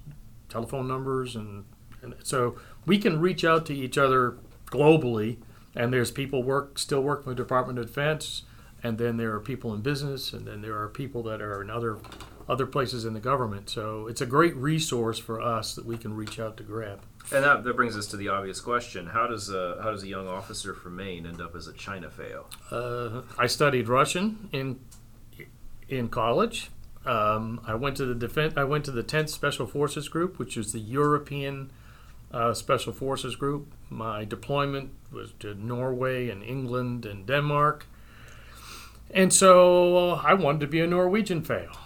telephone 0.48 0.86
numbers 0.88 1.36
and, 1.36 1.64
and 2.02 2.14
so 2.22 2.56
we 2.86 2.98
can 2.98 3.20
reach 3.20 3.44
out 3.44 3.66
to 3.66 3.74
each 3.74 3.98
other 3.98 4.38
globally 4.66 5.36
and 5.74 5.92
there's 5.92 6.10
people 6.10 6.42
work 6.42 6.78
still 6.78 7.02
working 7.02 7.26
with 7.26 7.36
the 7.36 7.42
department 7.42 7.78
of 7.78 7.86
defense 7.86 8.42
and 8.82 8.98
then 8.98 9.16
there 9.16 9.34
are 9.34 9.40
people 9.40 9.74
in 9.74 9.80
business 9.80 10.32
and 10.32 10.46
then 10.46 10.62
there 10.62 10.80
are 10.80 10.88
people 10.88 11.22
that 11.22 11.42
are 11.42 11.60
in 11.60 11.70
other 11.70 11.98
other 12.48 12.66
places 12.66 13.04
in 13.04 13.12
the 13.12 13.20
government. 13.20 13.68
So 13.68 14.06
it's 14.06 14.20
a 14.20 14.26
great 14.26 14.56
resource 14.56 15.18
for 15.18 15.40
us 15.40 15.74
that 15.74 15.84
we 15.84 15.98
can 15.98 16.14
reach 16.14 16.40
out 16.40 16.56
to 16.56 16.62
grab. 16.62 17.02
And 17.30 17.44
that, 17.44 17.62
that 17.64 17.76
brings 17.76 17.94
us 17.94 18.06
to 18.06 18.16
the 18.16 18.28
obvious 18.28 18.60
question: 18.60 19.08
How 19.08 19.26
does 19.26 19.50
a 19.50 19.78
how 19.82 19.90
does 19.90 20.02
a 20.02 20.08
young 20.08 20.26
officer 20.26 20.72
from 20.72 20.96
Maine 20.96 21.26
end 21.26 21.42
up 21.42 21.54
as 21.54 21.66
a 21.66 21.74
China 21.74 22.08
FAO? 22.08 22.46
uh, 22.74 23.22
i 23.38 23.46
studied 23.46 23.88
russian 23.88 24.48
in 24.52 24.80
in 25.88 26.08
college 26.08 26.70
um, 27.04 27.60
i 27.66 27.74
went 27.74 27.96
to 27.96 28.04
the 28.04 28.14
defense 28.14 28.54
i 28.56 28.64
went 28.64 28.84
to 28.84 28.90
the 28.90 29.02
10th 29.02 29.28
special 29.28 29.66
forces 29.66 30.08
group 30.08 30.38
which 30.38 30.56
is 30.56 30.72
the 30.72 30.80
european 30.80 31.70
uh, 32.32 32.52
special 32.52 32.92
forces 32.92 33.36
group 33.36 33.72
my 33.88 34.24
deployment 34.24 34.90
was 35.10 35.32
to 35.38 35.54
norway 35.54 36.28
and 36.28 36.42
england 36.42 37.06
and 37.06 37.26
denmark 37.26 37.86
and 39.10 39.32
so 39.32 40.20
I 40.22 40.34
wanted 40.34 40.60
to 40.60 40.66
be 40.66 40.80
a 40.80 40.86
Norwegian 40.86 41.42
FAO. 41.42 41.78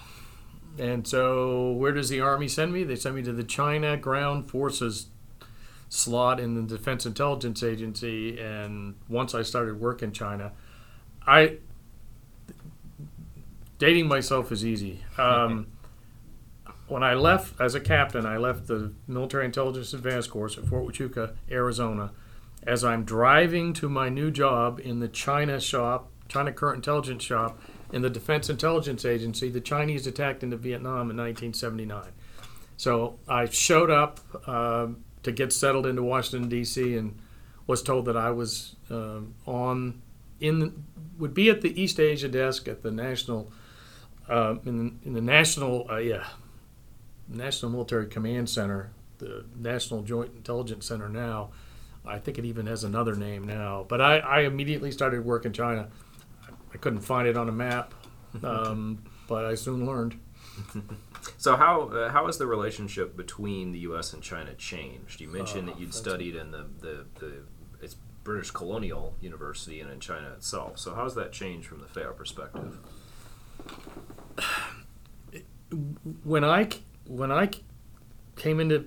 And 0.78 1.06
so 1.06 1.72
where 1.72 1.92
does 1.92 2.08
the 2.08 2.20
Army 2.20 2.48
send 2.48 2.72
me? 2.72 2.84
They 2.84 2.96
send 2.96 3.14
me 3.14 3.22
to 3.22 3.32
the 3.32 3.44
China 3.44 3.96
Ground 3.96 4.50
Forces 4.50 5.06
slot 5.88 6.40
in 6.40 6.54
the 6.54 6.62
Defense 6.62 7.04
Intelligence 7.04 7.62
Agency. 7.62 8.40
And 8.40 8.94
once 9.08 9.34
I 9.34 9.42
started 9.42 9.78
work 9.80 10.02
in 10.02 10.12
China, 10.12 10.52
I 11.26 11.58
dating 13.82 14.06
myself 14.06 14.52
is 14.52 14.64
easy. 14.64 15.04
Um, 15.18 15.66
when 16.86 17.02
I 17.02 17.14
left 17.14 17.60
as 17.60 17.74
a 17.74 17.80
captain, 17.80 18.24
I 18.24 18.36
left 18.36 18.68
the 18.68 18.92
Military 19.08 19.44
Intelligence 19.44 19.92
Advanced 19.92 20.30
Course 20.30 20.56
at 20.56 20.66
Fort 20.66 20.86
Huachuca, 20.86 21.34
Arizona. 21.50 22.12
As 22.62 22.84
I'm 22.84 23.02
driving 23.02 23.72
to 23.72 23.88
my 23.88 24.08
new 24.08 24.30
job 24.30 24.78
in 24.78 25.00
the 25.00 25.08
China 25.08 25.58
shop, 25.58 26.12
China 26.28 26.52
Current 26.52 26.76
Intelligence 26.76 27.24
shop 27.24 27.60
in 27.92 28.02
the 28.02 28.08
Defense 28.08 28.48
Intelligence 28.48 29.04
Agency, 29.04 29.50
the 29.50 29.60
Chinese 29.60 30.06
attacked 30.06 30.44
into 30.44 30.56
Vietnam 30.56 31.10
in 31.10 31.16
1979. 31.16 32.04
So 32.76 33.18
I 33.26 33.46
showed 33.46 33.90
up 33.90 34.20
um 34.48 35.02
to 35.24 35.32
get 35.32 35.52
settled 35.52 35.86
into 35.86 36.04
Washington 36.04 36.48
D.C. 36.48 36.96
and 36.96 37.18
was 37.66 37.82
told 37.82 38.04
that 38.04 38.16
I 38.16 38.30
was 38.30 38.76
um, 38.90 39.34
on 39.44 40.02
in 40.38 40.84
would 41.18 41.34
be 41.34 41.50
at 41.50 41.62
the 41.62 41.80
East 41.80 41.98
Asia 41.98 42.28
desk 42.28 42.68
at 42.68 42.82
the 42.82 42.92
national 42.92 43.52
uh, 44.32 44.56
in, 44.64 44.98
in 45.04 45.12
the 45.12 45.20
national 45.20 45.86
uh, 45.90 45.98
yeah 45.98 46.24
National 47.28 47.70
Military 47.70 48.06
Command 48.06 48.48
Center, 48.48 48.90
the 49.18 49.44
National 49.56 50.02
Joint 50.02 50.32
Intelligence 50.34 50.86
Center 50.86 51.08
now. 51.08 51.50
I 52.04 52.18
think 52.18 52.38
it 52.38 52.44
even 52.44 52.66
has 52.66 52.82
another 52.82 53.14
name 53.14 53.44
now. 53.46 53.86
But 53.88 54.00
I, 54.00 54.18
I 54.18 54.40
immediately 54.40 54.90
started 54.90 55.24
work 55.24 55.44
in 55.44 55.52
China. 55.52 55.88
I 56.74 56.76
couldn't 56.78 57.00
find 57.00 57.28
it 57.28 57.36
on 57.36 57.48
a 57.48 57.52
map, 57.52 57.94
um, 58.42 59.04
but 59.28 59.44
I 59.44 59.54
soon 59.54 59.86
learned. 59.86 60.18
So 61.38 61.56
how 61.56 61.88
uh, 61.88 62.10
how 62.10 62.26
has 62.26 62.38
the 62.38 62.46
relationship 62.46 63.16
between 63.16 63.72
the 63.72 63.80
U.S. 63.80 64.12
and 64.12 64.22
China 64.22 64.54
changed? 64.54 65.20
You 65.20 65.28
mentioned 65.28 65.68
that 65.68 65.78
you'd 65.78 65.94
studied 65.94 66.34
in 66.34 66.50
the, 66.50 66.66
the, 66.80 67.06
the 67.20 67.32
it's 67.80 67.96
British 68.24 68.50
Colonial 68.50 69.14
University 69.20 69.80
and 69.80 69.90
in 69.90 70.00
China 70.00 70.30
itself. 70.30 70.78
So 70.78 70.94
how 70.94 71.04
has 71.04 71.14
that 71.14 71.32
changed 71.32 71.68
from 71.68 71.80
the 71.80 71.86
FAO 71.86 72.12
perspective? 72.12 72.78
When 76.24 76.44
I 76.44 76.68
when 77.06 77.32
I 77.32 77.50
came 78.36 78.60
into 78.60 78.86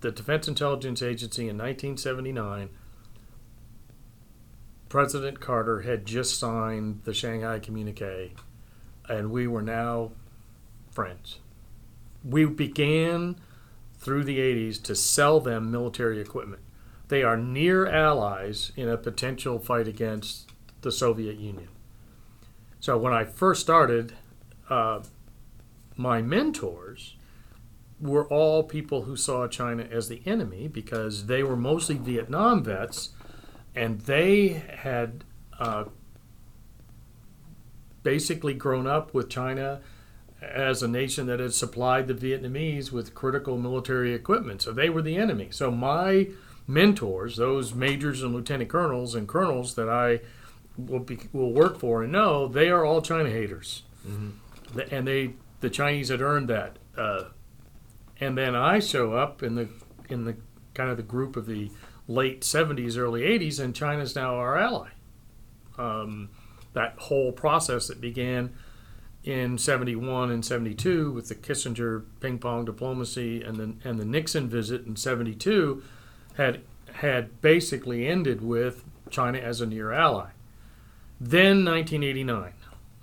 the 0.00 0.10
Defense 0.10 0.48
Intelligence 0.48 1.02
Agency 1.02 1.42
in 1.42 1.56
1979, 1.56 2.70
President 4.88 5.40
Carter 5.40 5.80
had 5.80 6.06
just 6.06 6.38
signed 6.38 7.00
the 7.04 7.14
Shanghai 7.14 7.58
Communique, 7.58 8.32
and 9.08 9.30
we 9.30 9.46
were 9.46 9.62
now 9.62 10.12
friends. 10.90 11.40
We 12.22 12.44
began 12.44 13.36
through 13.98 14.24
the 14.24 14.38
80s 14.38 14.82
to 14.82 14.94
sell 14.94 15.40
them 15.40 15.70
military 15.70 16.20
equipment. 16.20 16.62
They 17.08 17.22
are 17.22 17.36
near 17.36 17.86
allies 17.86 18.72
in 18.76 18.88
a 18.88 18.96
potential 18.96 19.58
fight 19.58 19.88
against 19.88 20.50
the 20.82 20.92
Soviet 20.92 21.38
Union. 21.38 21.68
So 22.80 22.98
when 22.98 23.14
I 23.14 23.24
first 23.24 23.62
started, 23.62 24.12
uh, 24.68 25.00
my 25.96 26.22
mentors 26.22 27.16
were 28.00 28.26
all 28.26 28.62
people 28.62 29.02
who 29.02 29.16
saw 29.16 29.46
China 29.46 29.86
as 29.90 30.08
the 30.08 30.20
enemy 30.26 30.68
because 30.68 31.26
they 31.26 31.42
were 31.42 31.56
mostly 31.56 31.96
Vietnam 31.96 32.62
vets 32.62 33.10
and 33.74 34.00
they 34.02 34.48
had 34.48 35.24
uh, 35.58 35.84
basically 38.02 38.54
grown 38.54 38.86
up 38.86 39.14
with 39.14 39.28
China 39.28 39.80
as 40.42 40.82
a 40.82 40.88
nation 40.88 41.26
that 41.26 41.40
had 41.40 41.54
supplied 41.54 42.06
the 42.06 42.14
Vietnamese 42.14 42.92
with 42.92 43.14
critical 43.14 43.56
military 43.56 44.12
equipment. 44.12 44.60
So 44.62 44.72
they 44.72 44.90
were 44.90 45.02
the 45.02 45.16
enemy. 45.16 45.48
So 45.50 45.70
my 45.70 46.28
mentors, 46.66 47.36
those 47.36 47.74
majors 47.74 48.22
and 48.22 48.34
lieutenant 48.34 48.68
colonels 48.68 49.14
and 49.14 49.26
colonels 49.26 49.74
that 49.74 49.88
I 49.88 50.20
will, 50.76 51.00
be, 51.00 51.18
will 51.32 51.52
work 51.52 51.78
for 51.78 52.02
and 52.02 52.12
know, 52.12 52.46
they 52.46 52.68
are 52.68 52.84
all 52.84 53.00
China 53.00 53.30
haters. 53.30 53.82
The- 54.04 54.34
And 54.90 55.06
they 55.06 55.34
the 55.60 55.70
Chinese 55.70 56.08
had 56.08 56.20
earned 56.20 56.48
that. 56.48 56.78
Uh, 56.96 57.24
and 58.20 58.36
then 58.36 58.54
I 58.54 58.78
show 58.78 59.14
up 59.14 59.42
in 59.42 59.54
the 59.54 59.68
in 60.08 60.24
the 60.24 60.36
kind 60.74 60.90
of 60.90 60.96
the 60.96 61.02
group 61.02 61.36
of 61.36 61.46
the 61.46 61.70
late 62.06 62.42
70s, 62.42 62.98
early 62.98 63.22
80s, 63.22 63.58
and 63.58 63.74
China's 63.74 64.14
now 64.14 64.34
our 64.36 64.58
ally. 64.58 64.88
Um, 65.78 66.30
that 66.74 66.94
whole 66.98 67.32
process 67.32 67.88
that 67.88 68.00
began 68.00 68.52
in 69.22 69.56
71 69.56 70.30
and 70.30 70.44
72 70.44 71.10
with 71.12 71.28
the 71.28 71.34
Kissinger 71.34 72.04
ping 72.20 72.38
pong 72.38 72.66
diplomacy 72.66 73.42
and 73.42 73.56
the, 73.56 73.88
and 73.88 73.98
the 73.98 74.04
Nixon 74.04 74.48
visit 74.48 74.84
in 74.84 74.96
72 74.96 75.82
had 76.36 76.60
had 76.92 77.40
basically 77.40 78.06
ended 78.06 78.40
with 78.40 78.84
China 79.10 79.38
as 79.38 79.60
a 79.60 79.66
near 79.66 79.90
ally. 79.92 80.30
Then 81.20 81.64
1989, 81.64 82.52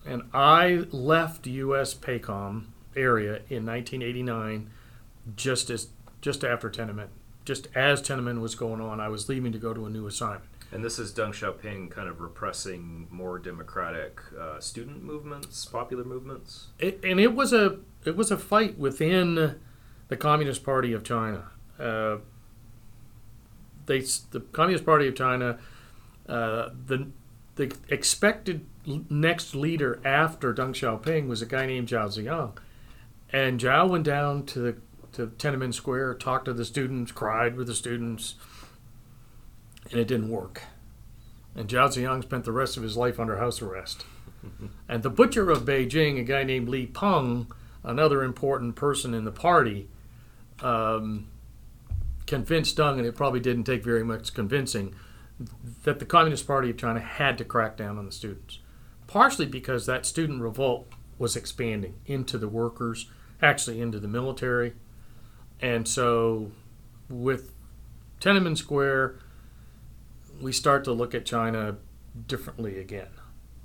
And 0.06 0.24
I 0.34 0.86
left 0.92 1.46
U.S. 1.48 1.94
PACOM 1.94 2.66
area 2.96 3.42
in 3.50 3.66
1989, 3.66 4.70
just 5.36 5.70
as 5.70 5.90
just 6.22 6.44
after 6.44 6.70
Tiananmen, 6.70 7.08
just 7.46 7.68
as 7.76 8.02
Tiananmen 8.02 8.42
was 8.42 8.56
going 8.56 8.82
on. 8.82 9.00
I 9.00 9.10
was 9.10 9.30
leaving 9.30 9.52
to 9.52 9.58
go 9.58 9.74
to 9.74 9.86
a 9.86 9.90
new 9.90 10.08
assignment. 10.08 10.46
And 10.72 10.84
this 10.84 11.00
is 11.00 11.12
Deng 11.12 11.32
Xiaoping 11.32 11.92
kind 11.92 12.08
of 12.08 12.22
repressing 12.22 13.08
more 13.12 13.38
democratic 13.40 14.22
uh, 14.40 14.60
student 14.60 15.04
movements, 15.04 15.66
popular 15.66 16.06
movements. 16.06 16.68
It, 16.80 17.02
and 17.04 17.20
it 17.20 17.36
was 17.36 17.52
a 17.52 17.80
it 18.06 18.16
was 18.16 18.32
a 18.32 18.38
fight 18.38 18.78
within 18.78 19.60
the 20.08 20.18
Communist 20.18 20.64
Party 20.64 20.94
of 20.94 21.04
China. 21.04 21.50
Uh, 21.78 22.18
they 23.86 24.00
the 24.00 24.40
Communist 24.54 24.86
Party 24.86 25.08
of 25.08 25.16
China, 25.16 25.60
uh, 26.30 26.70
the 26.86 27.08
the 27.56 27.76
expected 27.90 28.66
next 28.86 29.56
leader 29.56 30.00
after 30.04 30.54
Deng 30.54 30.72
Xiaoping 30.72 31.28
was 31.28 31.42
a 31.42 31.46
guy 31.46 31.66
named 31.66 31.88
Zhao 31.88 32.08
Ziyang, 32.08 32.58
and 33.32 33.60
Zhao 33.60 33.90
went 33.90 34.04
down 34.04 34.46
to 34.48 34.60
the 34.60 34.76
to 35.14 35.28
Tiananmen 35.28 35.74
Square, 35.74 36.16
talked 36.16 36.46
to 36.46 36.54
the 36.54 36.66
students, 36.66 37.12
cried 37.12 37.56
with 37.58 37.68
the 37.68 37.76
students, 37.76 38.36
and 39.90 40.00
it 40.00 40.08
didn't 40.08 40.30
work. 40.30 40.64
And 41.56 41.68
Zhao 41.68 41.90
Ziyang 41.90 42.24
spent 42.24 42.46
the 42.46 42.52
rest 42.52 42.78
of 42.78 42.84
his 42.84 42.96
life 42.96 43.20
under 43.20 43.38
house 43.38 43.62
arrest. 43.62 44.06
and 44.90 45.04
the 45.04 45.10
butcher 45.10 45.50
of 45.50 45.66
Beijing, 45.66 46.20
a 46.20 46.24
guy 46.24 46.44
named 46.44 46.70
Li 46.70 46.86
Peng, 46.86 47.48
another 47.84 48.24
important 48.24 48.76
person 48.76 49.14
in 49.14 49.26
the 49.26 49.32
party, 49.32 49.90
um, 50.62 51.28
convinced 52.26 52.78
Deng, 52.78 52.98
and 52.98 53.06
it 53.06 53.16
probably 53.16 53.40
didn't 53.40 53.66
take 53.66 53.84
very 53.84 54.04
much 54.04 54.34
convincing, 54.34 54.96
that 55.84 56.00
the 56.00 56.06
Communist 56.06 56.48
Party 56.48 56.70
of 56.70 56.78
China 56.78 57.00
had 57.00 57.38
to 57.40 57.44
crack 57.44 57.76
down 57.76 57.98
on 57.98 58.06
the 58.06 58.12
students. 58.12 58.60
Partially 59.12 59.46
because 59.46 59.86
that 59.88 60.06
student 60.06 60.42
revolt 60.42 60.88
was 61.20 61.36
expanding 61.36 61.96
into 62.06 62.38
the 62.38 62.48
workers, 62.48 63.08
actually 63.42 63.82
into 63.82 64.00
the 64.00 64.08
military. 64.08 64.72
And 65.60 65.86
so 65.86 66.52
with 67.10 67.52
Tiananmen 68.22 68.58
Square, 68.58 69.16
we 70.40 70.54
start 70.54 70.86
to 70.86 70.94
look 70.94 71.14
at 71.14 71.26
China 71.26 71.76
differently 72.26 72.80
again. 72.80 73.10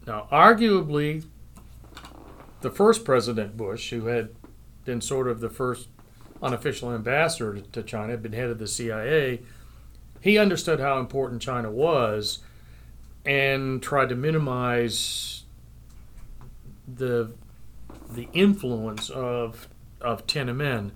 Now, 0.05 0.27
arguably, 0.33 1.25
the 2.63 2.71
first 2.71 3.05
President 3.05 3.57
Bush, 3.57 3.91
who 3.91 4.07
had 4.07 4.31
been 4.85 5.01
sort 5.01 5.29
of 5.29 5.39
the 5.39 5.49
first 5.49 5.87
unofficial 6.43 6.93
ambassador 6.93 7.61
to 7.61 7.83
China, 7.85 8.11
had 8.11 8.23
been 8.23 8.33
head 8.33 8.51
of 8.51 8.59
the 8.59 8.67
CIA, 8.67 9.43
he 10.21 10.39
understood 10.39 10.81
how 10.81 10.99
important 10.99 11.41
China 11.41 11.71
was 11.71 12.41
and 13.25 13.81
tried 13.81 14.09
to 14.09 14.17
minimize 14.17 15.36
the 16.87 17.33
the 18.11 18.29
influence 18.33 19.11
of 19.11 19.69
of 20.01 20.27
Tiananmen, 20.27 20.91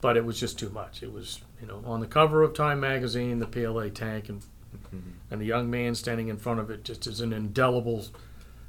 but 0.00 0.16
it 0.16 0.24
was 0.24 0.38
just 0.38 0.58
too 0.58 0.70
much. 0.70 1.02
It 1.02 1.12
was 1.12 1.40
you 1.60 1.66
know 1.66 1.82
on 1.84 2.00
the 2.00 2.06
cover 2.06 2.42
of 2.42 2.54
Time 2.54 2.80
magazine, 2.80 3.38
the 3.38 3.46
PLA 3.46 3.88
tank 3.88 4.28
and 4.28 4.40
mm-hmm. 4.40 4.98
and 5.30 5.40
the 5.40 5.46
young 5.46 5.70
man 5.70 5.94
standing 5.94 6.28
in 6.28 6.36
front 6.36 6.60
of 6.60 6.70
it 6.70 6.84
just 6.84 7.06
as 7.06 7.20
an 7.20 7.32
indelible 7.32 8.06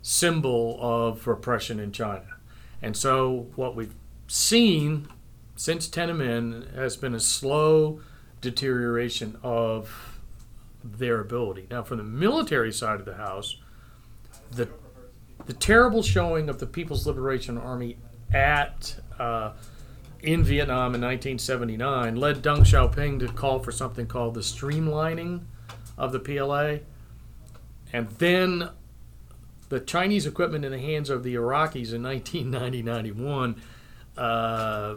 symbol 0.01 0.77
of 0.81 1.27
repression 1.27 1.79
in 1.79 1.91
China. 1.91 2.37
And 2.81 2.97
so 2.97 3.47
what 3.55 3.75
we've 3.75 3.93
seen 4.27 5.07
since 5.55 5.87
Tiananmen 5.87 6.73
has 6.75 6.97
been 6.97 7.13
a 7.13 7.19
slow 7.19 7.99
deterioration 8.41 9.37
of 9.43 10.19
their 10.83 11.19
ability. 11.19 11.67
Now, 11.69 11.83
from 11.83 11.97
the 11.99 12.03
military 12.03 12.71
side 12.73 12.99
of 12.99 13.05
the 13.05 13.13
house, 13.13 13.57
the 14.51 14.67
the 15.45 15.53
terrible 15.53 16.03
showing 16.03 16.49
of 16.49 16.59
the 16.59 16.65
People's 16.65 17.05
Liberation 17.07 17.57
Army 17.57 17.97
at 18.33 18.95
uh, 19.19 19.51
in 20.21 20.43
Vietnam 20.43 20.95
in 20.95 21.01
1979 21.01 22.15
led 22.15 22.43
Deng 22.43 22.59
Xiaoping 22.59 23.19
to 23.19 23.27
call 23.27 23.59
for 23.59 23.71
something 23.71 24.07
called 24.07 24.35
the 24.35 24.41
streamlining 24.41 25.41
of 25.97 26.11
the 26.11 26.19
PLA, 26.19 26.79
and 27.91 28.09
then 28.17 28.69
the 29.69 29.79
Chinese 29.79 30.25
equipment 30.25 30.65
in 30.65 30.71
the 30.71 30.79
hands 30.79 31.09
of 31.09 31.23
the 31.23 31.35
Iraqis 31.35 31.93
in 31.93 32.01
1990-91 32.03 33.57
uh, 34.17 34.95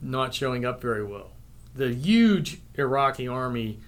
not 0.00 0.34
showing 0.34 0.64
up 0.64 0.80
very 0.80 1.04
well. 1.04 1.32
The 1.74 1.94
huge 1.94 2.60
Iraqi 2.74 3.28
army 3.28 3.78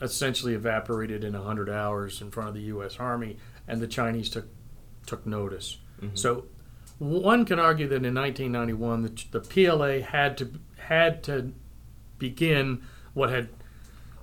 essentially 0.00 0.54
evaporated 0.54 1.24
in 1.24 1.32
100 1.32 1.68
hours 1.68 2.20
in 2.20 2.30
front 2.30 2.50
of 2.50 2.54
the 2.54 2.62
U.S. 2.62 2.96
Army, 2.98 3.36
and 3.68 3.80
the 3.80 3.86
Chinese 3.86 4.30
took 4.30 4.46
took 5.06 5.26
notice. 5.26 5.78
Mm-hmm. 6.00 6.16
So 6.16 6.46
one 6.98 7.44
can 7.44 7.58
argue 7.58 7.86
that 7.88 8.04
in 8.04 8.14
1991 8.14 9.02
the, 9.02 9.24
the 9.30 9.40
PLA 9.40 10.00
had 10.00 10.36
to 10.38 10.52
had 10.76 11.22
to 11.24 11.52
begin 12.18 12.82
what 13.14 13.30
had 13.30 13.48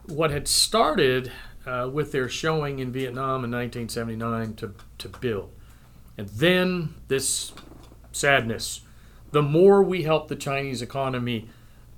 what 0.08 0.32
had 0.32 0.48
started 0.48 1.32
uh, 1.66 1.90
with 1.92 2.12
their 2.12 2.30
showing 2.30 2.80
in 2.80 2.92
Vietnam 2.92 3.44
in 3.44 3.52
1979 3.52 4.56
to, 4.56 4.74
to 5.00 5.10
build. 5.10 5.52
And 6.18 6.30
then 6.30 6.96
this 7.08 7.54
sadness. 8.12 8.82
The 9.32 9.42
more 9.42 9.84
we 9.84 10.04
help 10.04 10.28
the 10.28 10.36
Chinese 10.36 10.82
economy, 10.82 11.50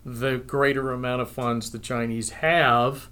the 0.05 0.37
greater 0.37 0.91
amount 0.91 1.21
of 1.21 1.29
funds 1.29 1.71
the 1.71 1.79
Chinese 1.79 2.29
have 2.29 3.09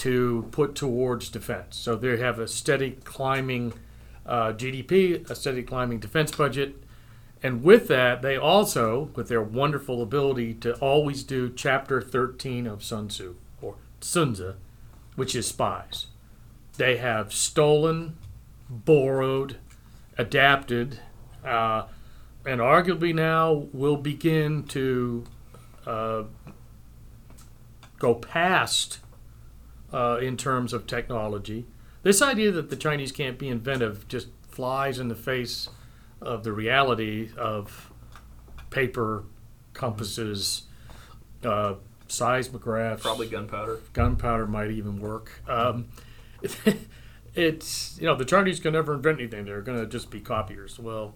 to 0.00 0.48
put 0.50 0.74
towards 0.74 1.28
defense. 1.28 1.76
So 1.76 1.94
they 1.94 2.16
have 2.16 2.38
a 2.38 2.48
steady 2.48 2.92
climbing 3.04 3.74
uh, 4.24 4.54
GDP, 4.54 5.28
a 5.28 5.34
steady 5.34 5.62
climbing 5.62 5.98
defense 5.98 6.34
budget. 6.34 6.82
And 7.42 7.62
with 7.62 7.86
that, 7.88 8.22
they 8.22 8.38
also, 8.38 9.10
with 9.14 9.28
their 9.28 9.42
wonderful 9.42 10.00
ability 10.00 10.54
to 10.54 10.74
always 10.76 11.22
do 11.22 11.52
chapter 11.54 12.00
13 12.00 12.66
of 12.66 12.82
Sun 12.82 13.08
Tzu, 13.08 13.34
or 13.60 13.76
Sunzi, 14.00 14.54
which 15.16 15.34
is 15.34 15.46
spies. 15.46 16.06
They 16.78 16.96
have 16.96 17.34
stolen, 17.34 18.16
borrowed, 18.70 19.58
adapted, 20.16 20.98
uh, 21.44 21.88
and 22.46 22.62
arguably 22.62 23.14
now 23.14 23.68
will 23.74 23.98
begin 23.98 24.64
to 24.68 25.24
uh, 25.86 26.22
go 27.98 28.14
past 28.14 29.00
uh, 29.92 30.18
in 30.20 30.36
terms 30.36 30.72
of 30.72 30.86
technology. 30.86 31.66
This 32.02 32.22
idea 32.22 32.50
that 32.52 32.70
the 32.70 32.76
Chinese 32.76 33.12
can't 33.12 33.38
be 33.38 33.48
inventive 33.48 34.08
just 34.08 34.28
flies 34.48 34.98
in 34.98 35.08
the 35.08 35.14
face 35.14 35.68
of 36.20 36.44
the 36.44 36.52
reality 36.52 37.30
of 37.36 37.90
paper, 38.70 39.24
compasses, 39.74 40.62
uh, 41.44 41.74
seismographs. 42.08 43.00
Probably 43.02 43.28
gunpowder. 43.28 43.80
Gunpowder 43.92 44.46
might 44.46 44.70
even 44.70 45.00
work. 45.00 45.42
Um, 45.48 45.88
it's 47.34 47.98
you 47.98 48.06
know 48.06 48.14
the 48.14 48.24
Chinese 48.24 48.60
can 48.60 48.72
never 48.72 48.94
invent 48.94 49.20
anything; 49.20 49.44
they're 49.44 49.62
going 49.62 49.78
to 49.78 49.86
just 49.86 50.10
be 50.10 50.20
copiers. 50.20 50.78
Well, 50.78 51.14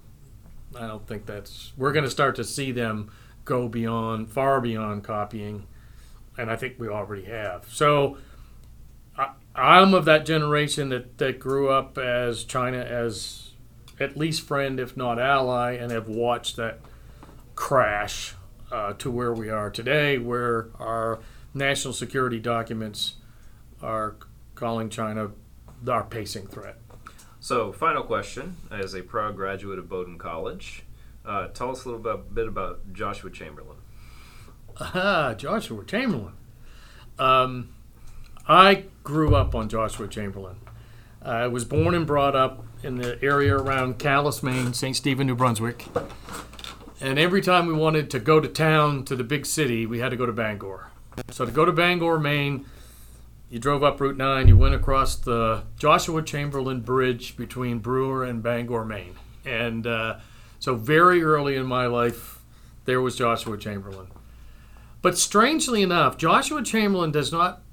I 0.78 0.86
don't 0.86 1.06
think 1.06 1.26
that's. 1.26 1.72
We're 1.76 1.92
going 1.92 2.04
to 2.04 2.10
start 2.10 2.36
to 2.36 2.44
see 2.44 2.72
them 2.72 3.10
go 3.44 3.68
beyond, 3.68 4.30
far 4.30 4.60
beyond 4.60 5.04
copying, 5.04 5.66
and 6.38 6.50
I 6.50 6.56
think 6.56 6.76
we 6.78 6.88
already 6.88 7.24
have. 7.24 7.66
So 7.68 8.18
I'm 9.54 9.94
of 9.94 10.04
that 10.06 10.26
generation 10.26 10.88
that, 10.88 11.18
that 11.18 11.38
grew 11.38 11.70
up 11.70 11.96
as 11.96 12.44
China 12.44 12.78
as 12.78 13.52
at 14.00 14.16
least 14.16 14.42
friend, 14.42 14.80
if 14.80 14.96
not 14.96 15.18
ally, 15.20 15.72
and 15.72 15.92
have 15.92 16.08
watched 16.08 16.56
that 16.56 16.80
crash 17.54 18.34
uh, 18.72 18.94
to 18.94 19.10
where 19.10 19.32
we 19.32 19.48
are 19.48 19.70
today, 19.70 20.18
where 20.18 20.68
our 20.78 21.20
national 21.52 21.94
security 21.94 22.40
documents 22.40 23.14
are 23.80 24.16
calling 24.54 24.88
China 24.88 25.30
our 25.88 26.04
pacing 26.04 26.46
threat. 26.46 26.76
So, 27.38 27.72
final 27.72 28.02
question 28.02 28.56
as 28.70 28.94
a 28.94 29.02
proud 29.02 29.36
graduate 29.36 29.78
of 29.78 29.88
Bowdoin 29.88 30.18
College, 30.18 30.82
uh, 31.24 31.48
tell 31.48 31.70
us 31.70 31.84
a 31.84 31.90
little 31.90 32.02
bit, 32.02 32.34
bit 32.34 32.48
about 32.48 32.92
Joshua 32.92 33.30
Chamberlain. 33.30 33.76
Ah, 34.80 35.34
Joshua 35.34 35.84
Chamberlain. 35.84 36.32
Um, 37.18 37.74
I 38.46 38.84
grew 39.02 39.34
up 39.34 39.54
on 39.54 39.68
Joshua 39.68 40.06
Chamberlain. 40.06 40.56
I 41.22 41.46
was 41.46 41.64
born 41.64 41.94
and 41.94 42.06
brought 42.06 42.36
up 42.36 42.64
in 42.82 42.96
the 42.96 43.22
area 43.22 43.56
around 43.56 43.98
Calais, 43.98 44.40
Maine, 44.42 44.74
St. 44.74 44.94
Stephen, 44.94 45.26
New 45.26 45.34
Brunswick. 45.34 45.86
And 47.00 47.18
every 47.18 47.40
time 47.40 47.66
we 47.66 47.72
wanted 47.72 48.10
to 48.10 48.18
go 48.18 48.40
to 48.40 48.48
town, 48.48 49.04
to 49.06 49.16
the 49.16 49.24
big 49.24 49.46
city, 49.46 49.86
we 49.86 50.00
had 50.00 50.10
to 50.10 50.16
go 50.16 50.26
to 50.26 50.32
Bangor. 50.32 50.88
So 51.30 51.46
to 51.46 51.50
go 51.50 51.64
to 51.64 51.72
Bangor, 51.72 52.18
Maine, 52.18 52.66
you 53.48 53.58
drove 53.58 53.82
up 53.82 54.00
Route 54.00 54.18
9, 54.18 54.48
you 54.48 54.56
went 54.58 54.74
across 54.74 55.16
the 55.16 55.62
Joshua 55.78 56.22
Chamberlain 56.22 56.82
Bridge 56.82 57.38
between 57.38 57.78
Brewer 57.78 58.24
and 58.24 58.42
Bangor, 58.42 58.84
Maine. 58.84 59.14
And 59.46 59.86
uh, 59.86 60.18
so 60.58 60.74
very 60.74 61.22
early 61.22 61.56
in 61.56 61.66
my 61.66 61.86
life, 61.86 62.40
there 62.84 63.00
was 63.00 63.16
Joshua 63.16 63.56
Chamberlain. 63.56 64.08
But 65.00 65.16
strangely 65.16 65.82
enough, 65.82 66.18
Joshua 66.18 66.62
Chamberlain 66.62 67.10
does 67.10 67.32
not 67.32 67.63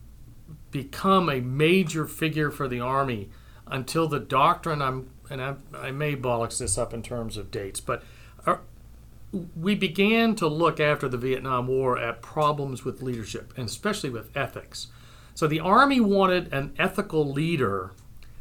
become 0.72 1.30
a 1.30 1.42
major 1.42 2.08
figure 2.08 2.50
for 2.50 2.68
the 2.68 2.80
Army 2.80 3.30
until 3.68 4.08
the 4.08 4.20
doctrine 4.20 4.82
I'm 4.82 5.10
and 5.30 5.42
I, 5.42 5.56
I 5.74 5.92
may 5.92 6.16
bollocks 6.16 6.58
this 6.58 6.78
up 6.78 6.94
in 6.94 7.02
terms 7.02 7.38
of 7.38 7.52
dates, 7.52 7.80
but 7.80 8.04
our, 8.46 8.60
we 9.56 9.76
began 9.76 10.36
to 10.36 10.48
look 10.48 10.80
after 10.80 11.08
the 11.08 11.18
Vietnam 11.18 11.68
War 11.68 11.98
at 11.98 12.22
problems 12.22 12.84
with 12.84 13.02
leadership, 13.02 13.54
and 13.56 13.70
especially 13.70 14.10
with 14.10 14.36
ethics. 14.36 14.88
So 15.34 15.48
the 15.48 15.62
Army 15.62 16.02
wanted 16.02 16.52
an 16.52 16.74
ethical 16.78 17.32
leader 17.32 17.94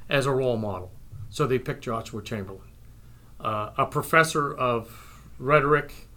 as 0.08 0.26
a 0.26 0.32
role 0.32 0.56
model. 0.56 0.90
So 1.30 1.46
they 1.46 1.60
picked 1.60 1.84
Joshua 1.84 2.22
Chamberlain, 2.22 2.68
uh, 3.38 3.70
a 3.78 3.86
professor 3.86 4.52
of 4.52 5.22
rhetoric 5.38 6.08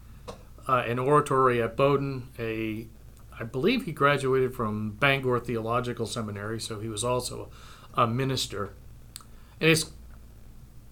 uh, 0.67 0.83
and 0.87 0.99
oratory 0.99 1.61
at 1.61 1.77
Bowdoin. 1.77 2.29
A, 2.39 2.87
I 3.39 3.43
believe 3.43 3.85
he 3.85 3.91
graduated 3.91 4.53
from 4.53 4.91
Bangor 4.91 5.39
Theological 5.39 6.05
Seminary, 6.05 6.59
so 6.59 6.79
he 6.79 6.89
was 6.89 7.03
also 7.03 7.49
a 7.95 8.07
minister. 8.07 8.73
And 9.59 9.69
it's, 9.69 9.91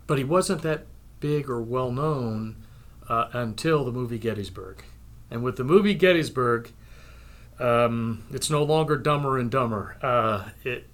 but 0.07 0.17
he 0.17 0.23
wasn't 0.23 0.61
that 0.63 0.85
big 1.19 1.49
or 1.49 1.61
well 1.61 1.91
known 1.91 2.63
uh, 3.07 3.27
until 3.33 3.85
the 3.85 3.91
movie 3.91 4.19
Gettysburg. 4.19 4.83
And 5.29 5.43
with 5.43 5.55
the 5.55 5.63
movie 5.63 5.93
Gettysburg, 5.93 6.71
um, 7.59 8.23
it's 8.31 8.49
no 8.49 8.63
longer 8.63 8.97
Dumber 8.97 9.37
and 9.37 9.49
Dumber. 9.49 9.97
Uh, 10.01 10.49
it 10.63 10.87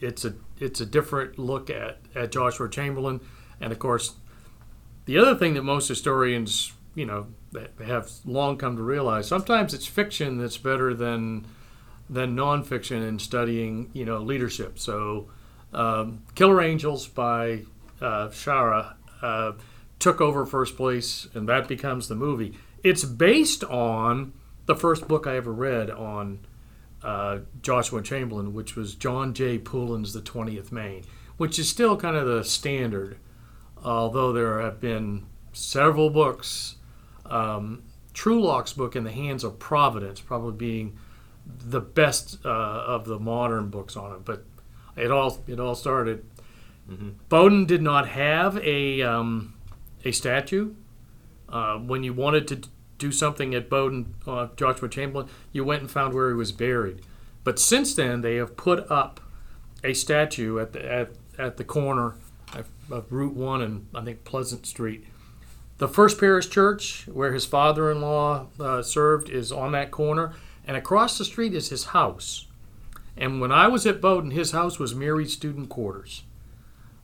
it's 0.00 0.24
a 0.24 0.34
it's 0.58 0.80
a 0.80 0.86
different 0.86 1.38
look 1.38 1.68
at, 1.68 1.98
at 2.14 2.32
Joshua 2.32 2.68
Chamberlain, 2.68 3.20
and 3.60 3.72
of 3.72 3.78
course, 3.78 4.14
the 5.04 5.18
other 5.18 5.34
thing 5.34 5.54
that 5.54 5.62
most 5.62 5.88
historians 5.88 6.72
you 6.94 7.04
know 7.04 7.26
have 7.84 8.10
long 8.24 8.56
come 8.56 8.76
to 8.76 8.82
realize 8.82 9.26
sometimes 9.26 9.74
it's 9.74 9.86
fiction 9.86 10.38
that's 10.38 10.56
better 10.56 10.94
than 10.94 11.46
than 12.08 12.36
nonfiction 12.36 13.06
in 13.06 13.18
studying 13.18 13.90
you 13.92 14.04
know 14.04 14.18
leadership. 14.18 14.78
So, 14.78 15.28
um, 15.72 16.22
Killer 16.34 16.60
Angels 16.60 17.06
by 17.06 17.62
uh, 18.00 18.28
Shaara 18.28 18.94
uh, 19.22 19.52
took 19.98 20.20
over 20.20 20.44
first 20.44 20.76
place, 20.76 21.28
and 21.34 21.48
that 21.48 21.68
becomes 21.68 22.08
the 22.08 22.14
movie. 22.14 22.58
It's 22.82 23.04
based 23.04 23.62
on 23.64 24.32
the 24.66 24.74
first 24.74 25.08
book 25.08 25.26
I 25.26 25.36
ever 25.36 25.52
read 25.52 25.90
on 25.90 26.40
uh, 27.02 27.38
Joshua 27.62 28.02
Chamberlain, 28.02 28.52
which 28.54 28.76
was 28.76 28.94
John 28.94 29.34
J. 29.34 29.58
Pullen's 29.58 30.12
The 30.12 30.20
20th 30.20 30.72
Maine, 30.72 31.04
which 31.36 31.58
is 31.58 31.68
still 31.68 31.96
kind 31.96 32.16
of 32.16 32.26
the 32.26 32.44
standard, 32.44 33.18
although 33.84 34.32
there 34.32 34.60
have 34.60 34.80
been 34.80 35.26
several 35.52 36.10
books. 36.10 36.76
Um, 37.32 37.82
book, 38.76 38.96
In 38.96 39.04
the 39.04 39.12
Hands 39.12 39.42
of 39.42 39.58
Providence, 39.58 40.20
probably 40.20 40.52
being 40.52 40.98
the 41.46 41.80
best 41.80 42.38
uh, 42.44 42.48
of 42.48 43.04
the 43.04 43.18
modern 43.18 43.68
books 43.68 43.96
on 43.96 44.12
it. 44.12 44.24
But 44.24 44.44
it 44.96 45.10
all 45.10 45.42
it 45.46 45.58
all 45.58 45.74
started. 45.74 46.24
Mm-hmm. 46.90 47.10
Bowdoin 47.28 47.66
did 47.66 47.82
not 47.82 48.08
have 48.08 48.58
a 48.58 49.02
um, 49.02 49.54
a 50.04 50.12
statue. 50.12 50.74
Uh, 51.48 51.78
when 51.78 52.02
you 52.02 52.12
wanted 52.12 52.48
to 52.48 52.68
do 52.98 53.12
something 53.12 53.54
at 53.54 53.68
Bowdoin, 53.68 54.14
uh, 54.26 54.48
Joshua 54.56 54.88
Chamberlain, 54.88 55.28
you 55.52 55.64
went 55.64 55.82
and 55.82 55.90
found 55.90 56.14
where 56.14 56.28
he 56.30 56.34
was 56.34 56.52
buried. 56.52 57.02
But 57.44 57.58
since 57.58 57.94
then, 57.94 58.20
they 58.20 58.36
have 58.36 58.56
put 58.56 58.90
up 58.90 59.20
a 59.84 59.92
statue 59.92 60.58
at 60.58 60.72
the 60.72 60.92
at, 60.92 61.10
at 61.38 61.56
the 61.56 61.64
corner 61.64 62.14
of, 62.54 62.68
of 62.90 63.10
Route 63.10 63.34
One 63.34 63.62
and 63.62 63.86
I 63.94 64.02
think 64.02 64.24
Pleasant 64.24 64.66
Street. 64.66 65.06
The 65.78 65.88
First 65.88 66.20
Parish 66.20 66.48
Church, 66.48 67.08
where 67.08 67.32
his 67.32 67.46
father-in-law 67.46 68.46
uh, 68.60 68.82
served, 68.82 69.28
is 69.28 69.50
on 69.50 69.72
that 69.72 69.90
corner, 69.90 70.32
and 70.66 70.76
across 70.76 71.18
the 71.18 71.24
street 71.24 71.54
is 71.54 71.70
his 71.70 71.86
house. 71.86 72.46
And 73.16 73.40
when 73.40 73.52
I 73.52 73.68
was 73.68 73.86
at 73.86 74.00
Bowdoin, 74.00 74.30
his 74.30 74.52
house 74.52 74.78
was 74.78 74.94
Mary 74.94 75.26
Student 75.26 75.68
Quarters. 75.68 76.22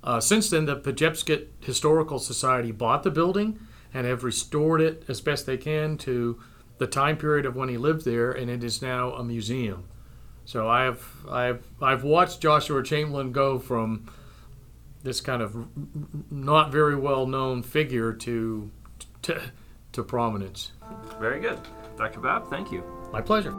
Uh, 0.05 0.21
since 0.21 0.49
then, 0.49 0.67
the 0.67 0.77
Pejepscot 0.77 1.47
Historical 1.61 2.19
Society 2.19 2.71
bought 2.71 3.03
the 3.03 3.11
building 3.11 3.59
and 3.93 4.07
have 4.07 4.23
restored 4.23 4.81
it 4.81 5.05
as 5.09 5.21
best 5.21 5.45
they 5.47 5.57
can 5.57 5.99
to 5.99 6.41
the 6.79 6.87
time 6.87 7.17
period 7.17 7.45
of 7.45 7.57
when 7.57 7.69
he 7.69 7.77
lived 7.77 8.05
there, 8.05 8.31
and 8.31 8.49
it 8.49 8.63
is 8.63 8.81
now 8.81 9.13
a 9.13 9.25
museum. 9.25 9.85
So 10.45 10.69
I 10.69 10.85
have 10.85 11.05
I've 11.29 11.67
I've 11.83 12.05
watched 12.05 12.41
Joshua 12.41 12.83
Chamberlain 12.83 13.33
go 13.33 13.59
from 13.59 14.11
this 15.03 15.21
kind 15.21 15.43
of 15.43 15.69
not 16.31 16.71
very 16.71 16.97
well 16.97 17.27
known 17.27 17.63
figure 17.63 18.13
to 18.13 18.71
to, 19.23 19.41
to 19.93 20.03
prominence. 20.03 20.73
Very 21.19 21.41
good, 21.41 21.59
Dr. 21.97 22.21
Babb. 22.21 22.49
Thank 22.49 22.73
you. 22.73 22.85
My 23.13 23.21
pleasure. 23.21 23.55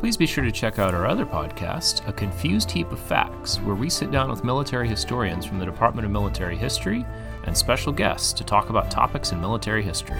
Please 0.00 0.16
be 0.16 0.26
sure 0.26 0.42
to 0.42 0.50
check 0.50 0.80
out 0.80 0.94
our 0.94 1.06
other 1.06 1.24
podcast, 1.24 2.06
A 2.08 2.12
Confused 2.12 2.70
Heap 2.72 2.90
of 2.90 2.98
Facts, 2.98 3.58
where 3.60 3.76
we 3.76 3.88
sit 3.88 4.10
down 4.10 4.30
with 4.30 4.42
military 4.42 4.88
historians 4.88 5.46
from 5.46 5.60
the 5.60 5.64
Department 5.64 6.04
of 6.04 6.10
Military 6.10 6.56
History 6.56 7.06
and 7.44 7.56
special 7.56 7.92
guests 7.92 8.32
to 8.32 8.42
talk 8.42 8.68
about 8.68 8.90
topics 8.90 9.30
in 9.30 9.40
military 9.40 9.82
history. 9.82 10.18